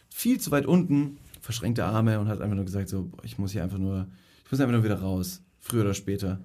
[0.09, 1.17] viel zu weit unten,
[1.51, 4.07] verschränkte Arme und hat einfach nur gesagt, so, ich muss hier einfach nur,
[4.45, 6.39] ich muss einfach nur wieder raus, früher oder später.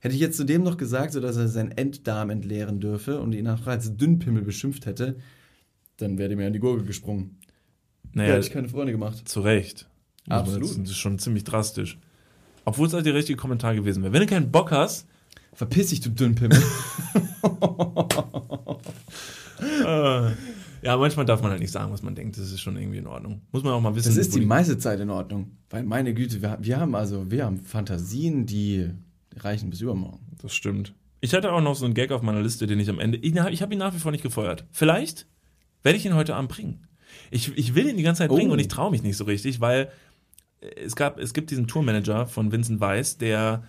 [0.00, 3.32] Hätte ich jetzt zu dem noch gesagt, so dass er seinen Enddarm entleeren dürfe und
[3.32, 5.16] ihn nachher als Dünnpimmel beschimpft hätte,
[5.98, 7.38] dann wäre mir an die Gurgel gesprungen.
[7.42, 9.28] Ja, Naja, hätte ich keine Freunde gemacht.
[9.28, 9.88] zu Recht.
[10.28, 10.70] Absolut.
[10.70, 11.98] Das ist schon ziemlich drastisch.
[12.64, 14.12] Obwohl es halt der richtige Kommentar gewesen wäre.
[14.12, 15.06] Wenn du keinen Bock hast,
[15.52, 16.58] Verpiss dich, du Dünnpimmel.
[19.84, 20.30] äh,
[20.82, 22.36] ja, manchmal darf man halt nicht sagen, was man denkt.
[22.38, 23.42] Das ist schon irgendwie in Ordnung.
[23.52, 24.08] Muss man auch mal wissen.
[24.08, 25.56] Das ist die meiste Zeit in Ordnung.
[25.70, 28.90] Weil meine Güte, wir, wir haben also, wir haben Fantasien, die
[29.36, 30.20] reichen bis übermorgen.
[30.42, 30.94] Das stimmt.
[31.20, 33.18] Ich hatte auch noch so einen Gag auf meiner Liste, den ich am Ende.
[33.18, 34.64] Ich, ich habe ihn nach wie vor nicht gefeuert.
[34.72, 35.26] Vielleicht
[35.82, 36.86] werde ich ihn heute Abend bringen.
[37.30, 38.54] Ich, ich will ihn die ganze Zeit bringen Oh.
[38.54, 39.90] und ich traue mich nicht so richtig, weil
[40.60, 43.64] es gab, es gibt diesen Tourmanager von Vincent Weiss, der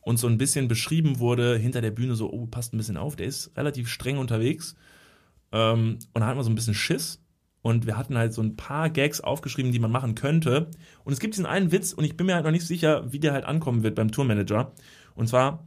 [0.00, 3.16] uns so ein bisschen beschrieben wurde hinter der Bühne, so, oh, passt ein bisschen auf,
[3.16, 4.76] der ist relativ streng unterwegs.
[5.56, 7.22] Ähm, und da hatten wir so ein bisschen Schiss.
[7.62, 10.70] Und wir hatten halt so ein paar Gags aufgeschrieben, die man machen könnte.
[11.02, 13.18] Und es gibt diesen einen Witz, und ich bin mir halt noch nicht sicher, wie
[13.18, 14.72] der halt ankommen wird beim Tourmanager.
[15.16, 15.64] Und zwar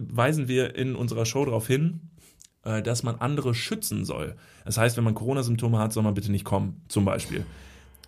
[0.00, 2.00] weisen wir in unserer Show darauf hin,
[2.62, 4.36] äh, dass man andere schützen soll.
[4.64, 7.44] Das heißt, wenn man Corona-Symptome hat, soll man bitte nicht kommen, zum Beispiel.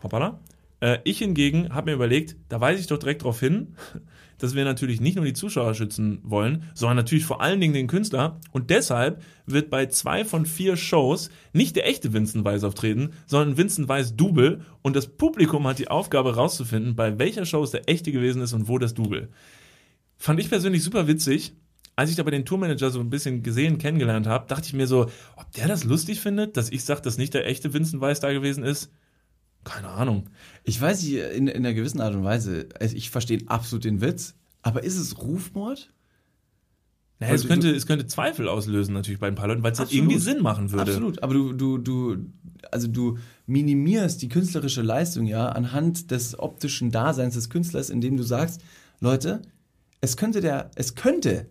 [0.02, 0.40] Hoppala.
[0.80, 3.74] Äh, ich hingegen habe mir überlegt, da weise ich doch direkt darauf hin,
[4.40, 7.86] dass wir natürlich nicht nur die Zuschauer schützen wollen, sondern natürlich vor allen Dingen den
[7.86, 8.40] Künstler.
[8.50, 13.56] Und deshalb wird bei zwei von vier Shows nicht der echte Vincent Weiss auftreten, sondern
[13.56, 14.62] Vincent Weiss Double.
[14.82, 18.52] Und das Publikum hat die Aufgabe rauszufinden, bei welcher Show es der echte gewesen ist
[18.52, 19.28] und wo das Double.
[20.16, 21.54] Fand ich persönlich super witzig.
[21.96, 25.10] Als ich aber den Tourmanager so ein bisschen gesehen, kennengelernt habe, dachte ich mir so,
[25.36, 28.32] ob der das lustig findet, dass ich sage, dass nicht der echte Vincent Weiss da
[28.32, 28.90] gewesen ist.
[29.64, 30.30] Keine Ahnung.
[30.64, 34.00] Ich weiß nicht, in, in einer gewissen Art und Weise, also ich verstehe absolut den
[34.00, 35.92] Witz, aber ist es Rufmord?
[37.18, 39.92] Naja, es, könnte, es könnte Zweifel auslösen natürlich bei ein paar Leuten, weil es halt
[39.92, 40.92] irgendwie Sinn machen würde.
[40.92, 42.16] Absolut, aber du, du, du,
[42.70, 48.22] also du minimierst die künstlerische Leistung ja anhand des optischen Daseins des Künstlers, indem du
[48.22, 48.62] sagst,
[49.00, 49.42] Leute,
[50.00, 51.46] es könnte der, es könnte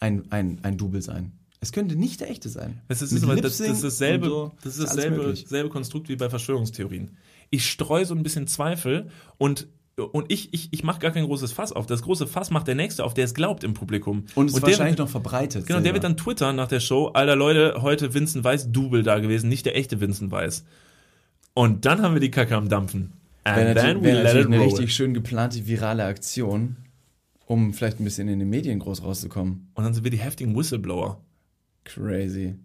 [0.00, 1.32] ein, ein, ein Double sein.
[1.60, 2.80] Es könnte nicht der echte sein.
[2.88, 5.46] Das ist, Mit aber das, das ist dasselbe, so, das ist ist dasselbe, möglich.
[5.48, 7.16] selbe Konstrukt wie bei Verschwörungstheorien.
[7.50, 11.52] Ich streue so ein bisschen Zweifel und und ich, ich, ich mache gar kein großes
[11.52, 11.86] Fass auf.
[11.86, 14.24] Das große Fass macht der Nächste auf, der es glaubt im Publikum.
[14.34, 15.66] Und es ist der wahrscheinlich wird, noch verbreitet.
[15.68, 15.94] Genau, der selber.
[15.94, 19.66] wird dann twittern nach der Show, alter Leute, heute Vincent Weiss Double da gewesen, nicht
[19.66, 20.64] der echte Vincent Weiss.
[21.52, 23.12] Und dann haben wir die Kacke am Dampfen.
[23.44, 24.66] And Wäre then we let it eine roll.
[24.66, 26.74] richtig schön geplante virale Aktion,
[27.46, 29.70] um vielleicht ein bisschen in den Medien groß rauszukommen.
[29.74, 31.20] Und dann sind wir die heftigen Whistleblower.
[31.84, 32.56] Crazy.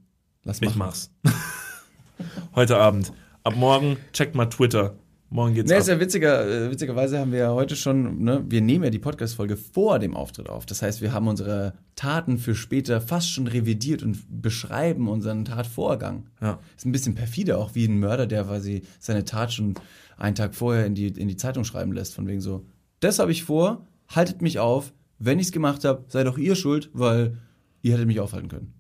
[0.46, 0.80] Lass Ich machen.
[0.80, 1.12] mach's.
[2.56, 3.14] Heute Abend.
[3.50, 4.96] Ab morgen checkt mal Twitter.
[5.32, 5.82] Morgen geht's Ne, ab.
[5.82, 9.00] ist ja witziger, äh, witzigerweise haben wir ja heute schon, ne, wir nehmen ja die
[9.00, 10.68] Podcast-Folge vor dem Auftritt auf.
[10.68, 16.28] Das heißt, wir haben unsere Taten für später fast schon revidiert und beschreiben unseren Tatvorgang.
[16.42, 16.60] Ja.
[16.78, 19.74] Ist ein bisschen perfide, auch wie ein Mörder, der quasi seine Tat schon
[20.18, 22.66] einen Tag vorher in die, in die Zeitung schreiben lässt, von wegen so,
[23.00, 26.56] das habe ich vor, haltet mich auf, wenn ich es gemacht habe, seid doch ihr
[26.56, 27.36] schuld, weil
[27.82, 28.74] ihr hättet mich aufhalten können.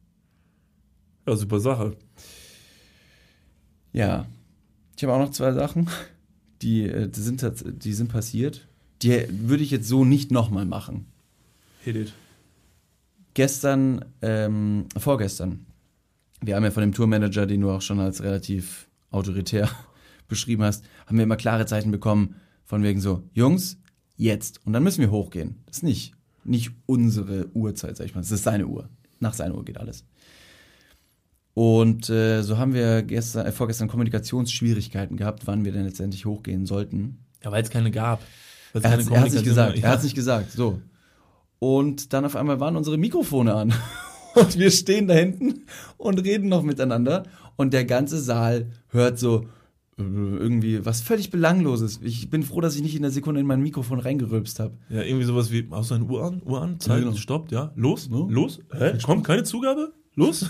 [1.28, 1.95] ja, super Sache.
[3.93, 4.28] Ja.
[5.00, 5.89] Ich habe auch noch zwei Sachen,
[6.62, 8.68] die, äh, die, sind, die sind passiert.
[9.02, 11.06] Die würde ich jetzt so nicht nochmal machen.
[11.86, 12.14] Hit it.
[13.34, 15.66] Gestern, ähm, vorgestern,
[16.41, 19.70] wir haben ja von dem Tourmanager, den du auch schon als relativ autoritär
[20.28, 22.36] beschrieben hast, haben wir immer klare Zeichen bekommen,
[22.66, 23.78] von wegen so, Jungs,
[24.18, 24.60] jetzt.
[24.66, 25.64] Und dann müssen wir hochgehen.
[25.66, 28.20] Das ist nicht, nicht unsere Uhrzeit, sag ich mal.
[28.20, 28.89] Das ist seine Uhr.
[29.22, 30.04] Nach seiner Uhr geht alles.
[31.60, 36.66] Und äh, so haben wir gestern, äh, vorgestern Kommunikationsschwierigkeiten gehabt, wann wir denn letztendlich hochgehen
[36.66, 37.26] sollten.
[37.43, 38.22] Ja, weil es keine gab.
[38.72, 39.76] Weil's Er keine hat es nicht gesagt.
[39.76, 39.84] Ja.
[39.84, 40.53] Er hat es nicht gesagt.
[40.53, 40.80] So.
[41.60, 43.74] Und dann auf einmal waren unsere Mikrofone an.
[44.36, 45.64] Und wir stehen da hinten
[45.97, 47.24] und reden noch miteinander.
[47.57, 49.41] Und der ganze Saal hört so
[49.97, 51.99] äh, irgendwie was völlig Belangloses.
[52.03, 54.78] Ich bin froh, dass ich nicht in der Sekunde in mein Mikrofon reingerülpst habe.
[54.89, 56.41] Ja, irgendwie sowas wie, hast du eine Uhr an?
[56.45, 56.80] Uhr an?
[56.80, 57.18] Zeit, Ja, genau.
[57.18, 57.74] stoppt, ja.
[57.76, 58.26] Los, Ja.
[58.30, 58.60] los.
[58.72, 58.97] Hä?
[59.03, 59.91] Kommt keine Zugabe?
[60.20, 60.49] Los.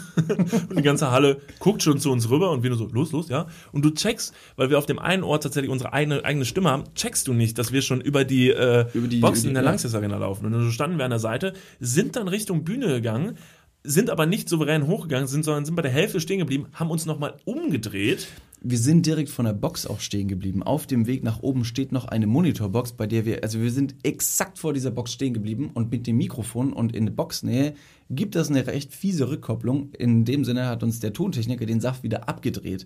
[0.69, 3.29] und die ganze Halle guckt schon zu uns rüber und wir nur so, los, los,
[3.29, 3.47] ja.
[3.71, 6.83] Und du checkst, weil wir auf dem einen Ort tatsächlich unsere eigene, eigene Stimme haben,
[6.95, 9.63] checkst du nicht, dass wir schon über die, äh, Über die- Boxen die- in der
[9.63, 9.69] ja.
[9.69, 10.45] Langsess Arena laufen.
[10.45, 13.37] Und dann standen wir an der Seite, sind dann Richtung Bühne gegangen,
[13.83, 17.05] sind aber nicht souverän hochgegangen, sind, sondern sind bei der Hälfte stehen geblieben, haben uns
[17.05, 18.27] nochmal umgedreht.
[18.61, 20.63] Wir sind direkt von der Box auch stehen geblieben.
[20.63, 23.95] Auf dem Weg nach oben steht noch eine Monitorbox, bei der wir, also wir sind
[24.03, 27.73] exakt vor dieser Box stehen geblieben und mit dem Mikrofon und in der Boxnähe
[28.09, 29.93] gibt das eine recht fiese Rückkopplung.
[29.93, 32.85] In dem Sinne hat uns der Tontechniker den Saft wieder abgedreht.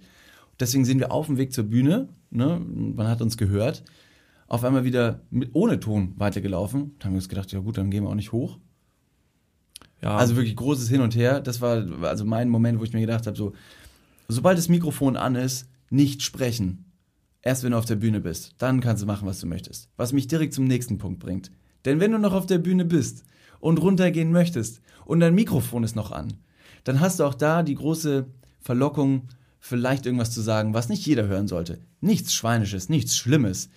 [0.60, 2.60] Deswegen sind wir auf dem Weg zur Bühne, ne?
[2.60, 3.84] man hat uns gehört,
[4.48, 6.96] auf einmal wieder mit, ohne Ton weitergelaufen.
[7.00, 8.60] Da haben wir uns gedacht, ja gut, dann gehen wir auch nicht hoch.
[10.04, 11.40] Ja, Also wirklich großes Hin und Her.
[11.40, 13.54] Das war also mein Moment, wo ich mir gedacht habe, so,
[14.28, 16.86] sobald das Mikrofon an ist, nicht sprechen.
[17.42, 19.90] Erst wenn du auf der Bühne bist, dann kannst du machen, was du möchtest.
[19.98, 21.52] Was mich direkt zum nächsten Punkt bringt.
[21.86, 23.24] Denn wenn du noch auf der Bühne bist
[23.60, 26.34] und runtergehen möchtest und dein Mikrofon ist noch an,
[26.84, 28.26] dann hast du auch da die große
[28.60, 29.28] Verlockung,
[29.60, 31.80] vielleicht irgendwas zu sagen, was nicht jeder hören sollte.
[32.02, 33.70] Nichts Schweinisches, nichts Schlimmes.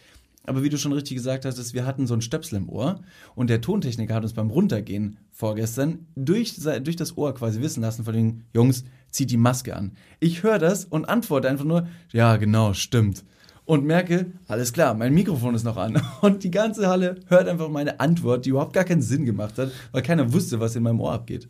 [0.45, 3.01] Aber wie du schon richtig gesagt hast, wir hatten so einen Stöpsel im Ohr
[3.35, 8.05] und der Tontechniker hat uns beim Runtergehen vorgestern durch, durch das Ohr quasi wissen lassen
[8.05, 9.93] von den Jungs, zieht die Maske an.
[10.19, 13.23] Ich höre das und antworte einfach nur, ja genau, stimmt.
[13.67, 16.01] Und merke, alles klar, mein Mikrofon ist noch an.
[16.21, 19.73] Und die ganze Halle hört einfach meine Antwort, die überhaupt gar keinen Sinn gemacht hat,
[19.91, 21.49] weil keiner wusste, was in meinem Ohr abgeht.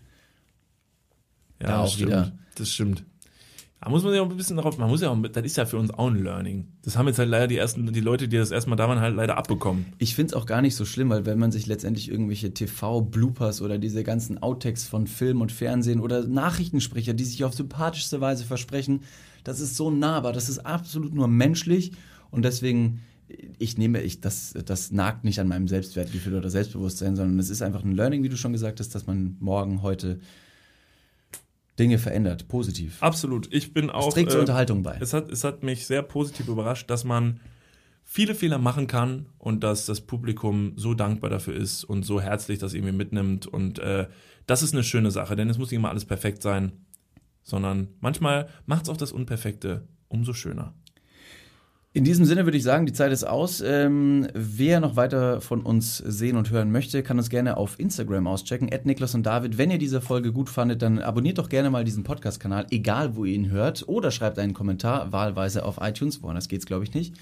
[1.61, 2.11] Ja, Da das auch stimmt.
[2.11, 2.33] wieder.
[2.55, 3.05] Das stimmt.
[3.81, 5.67] Da muss man ja auch ein bisschen darauf, man muss ja auch, das ist ja
[5.67, 6.67] für uns auch ein Learning.
[6.83, 9.15] Das haben jetzt halt leider die ersten, die Leute, die das erstmal da waren, halt
[9.15, 9.87] leider abbekommen.
[9.99, 13.61] Ich finde es auch gar nicht so schlimm, weil wenn man sich letztendlich irgendwelche TV-Bloopers
[13.61, 18.45] oder diese ganzen Outtakes von Film und Fernsehen oder Nachrichtensprecher, die sich auf sympathischste Weise
[18.45, 19.03] versprechen,
[19.45, 21.93] das ist so nahbar, das ist absolut nur menschlich
[22.31, 23.03] und deswegen,
[23.59, 27.63] ich nehme, ich, das, das nagt nicht an meinem Selbstwertgefühl oder Selbstbewusstsein, sondern es ist
[27.63, 30.19] einfach ein Learning, wie du schon gesagt hast, dass man morgen, heute
[31.79, 33.03] Dinge verändert, positiv.
[33.03, 33.53] Absolut.
[33.53, 34.09] Ich bin auch.
[34.09, 34.97] Es trägt zur äh, Unterhaltung bei.
[35.01, 37.41] Es hat, es hat mich sehr positiv überrascht, dass man
[38.05, 42.59] viele Fehler machen kann und dass das Publikum so dankbar dafür ist und so herzlich
[42.59, 43.47] das irgendwie mitnimmt.
[43.47, 44.07] Und äh,
[44.47, 46.73] das ist eine schöne Sache, denn es muss nicht immer alles perfekt sein,
[47.43, 50.73] sondern manchmal macht es auch das Unperfekte umso schöner.
[51.97, 53.63] In diesem Sinne würde ich sagen, die Zeit ist aus.
[53.63, 58.27] Ähm, wer noch weiter von uns sehen und hören möchte, kann uns gerne auf Instagram
[58.27, 59.57] auschecken, at Niklas und David.
[59.57, 63.25] Wenn ihr diese Folge gut fandet, dann abonniert doch gerne mal diesen Podcast-Kanal, egal wo
[63.25, 66.23] ihr ihn hört, oder schreibt einen Kommentar, wahlweise auf iTunes.
[66.23, 67.15] Woanders geht's, glaube ich, nicht.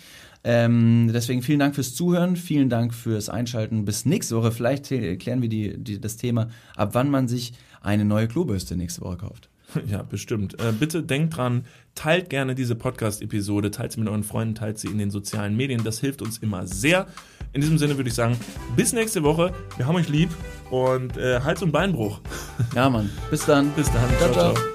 [0.43, 3.85] Ähm, deswegen vielen Dank fürs Zuhören, vielen Dank fürs Einschalten.
[3.85, 4.51] Bis nächste Woche.
[4.51, 9.03] Vielleicht klären wir die, die, das Thema, ab wann man sich eine neue Klobürste nächste
[9.03, 9.51] Woche kauft.
[9.87, 10.61] Ja, bestimmt.
[10.61, 11.65] Äh, bitte denkt dran,
[11.95, 15.85] teilt gerne diese Podcast-Episode, teilt sie mit euren Freunden, teilt sie in den sozialen Medien.
[15.85, 17.07] Das hilft uns immer sehr.
[17.53, 18.37] In diesem Sinne würde ich sagen,
[18.77, 19.53] bis nächste Woche.
[19.77, 20.31] Wir haben euch lieb
[20.71, 22.21] und äh, Hals- und Beinbruch.
[22.75, 23.11] Ja, Mann.
[23.31, 23.71] Bis dann.
[23.73, 24.09] Bis dann.
[24.19, 24.55] Ciao, ciao.
[24.55, 24.74] ciao.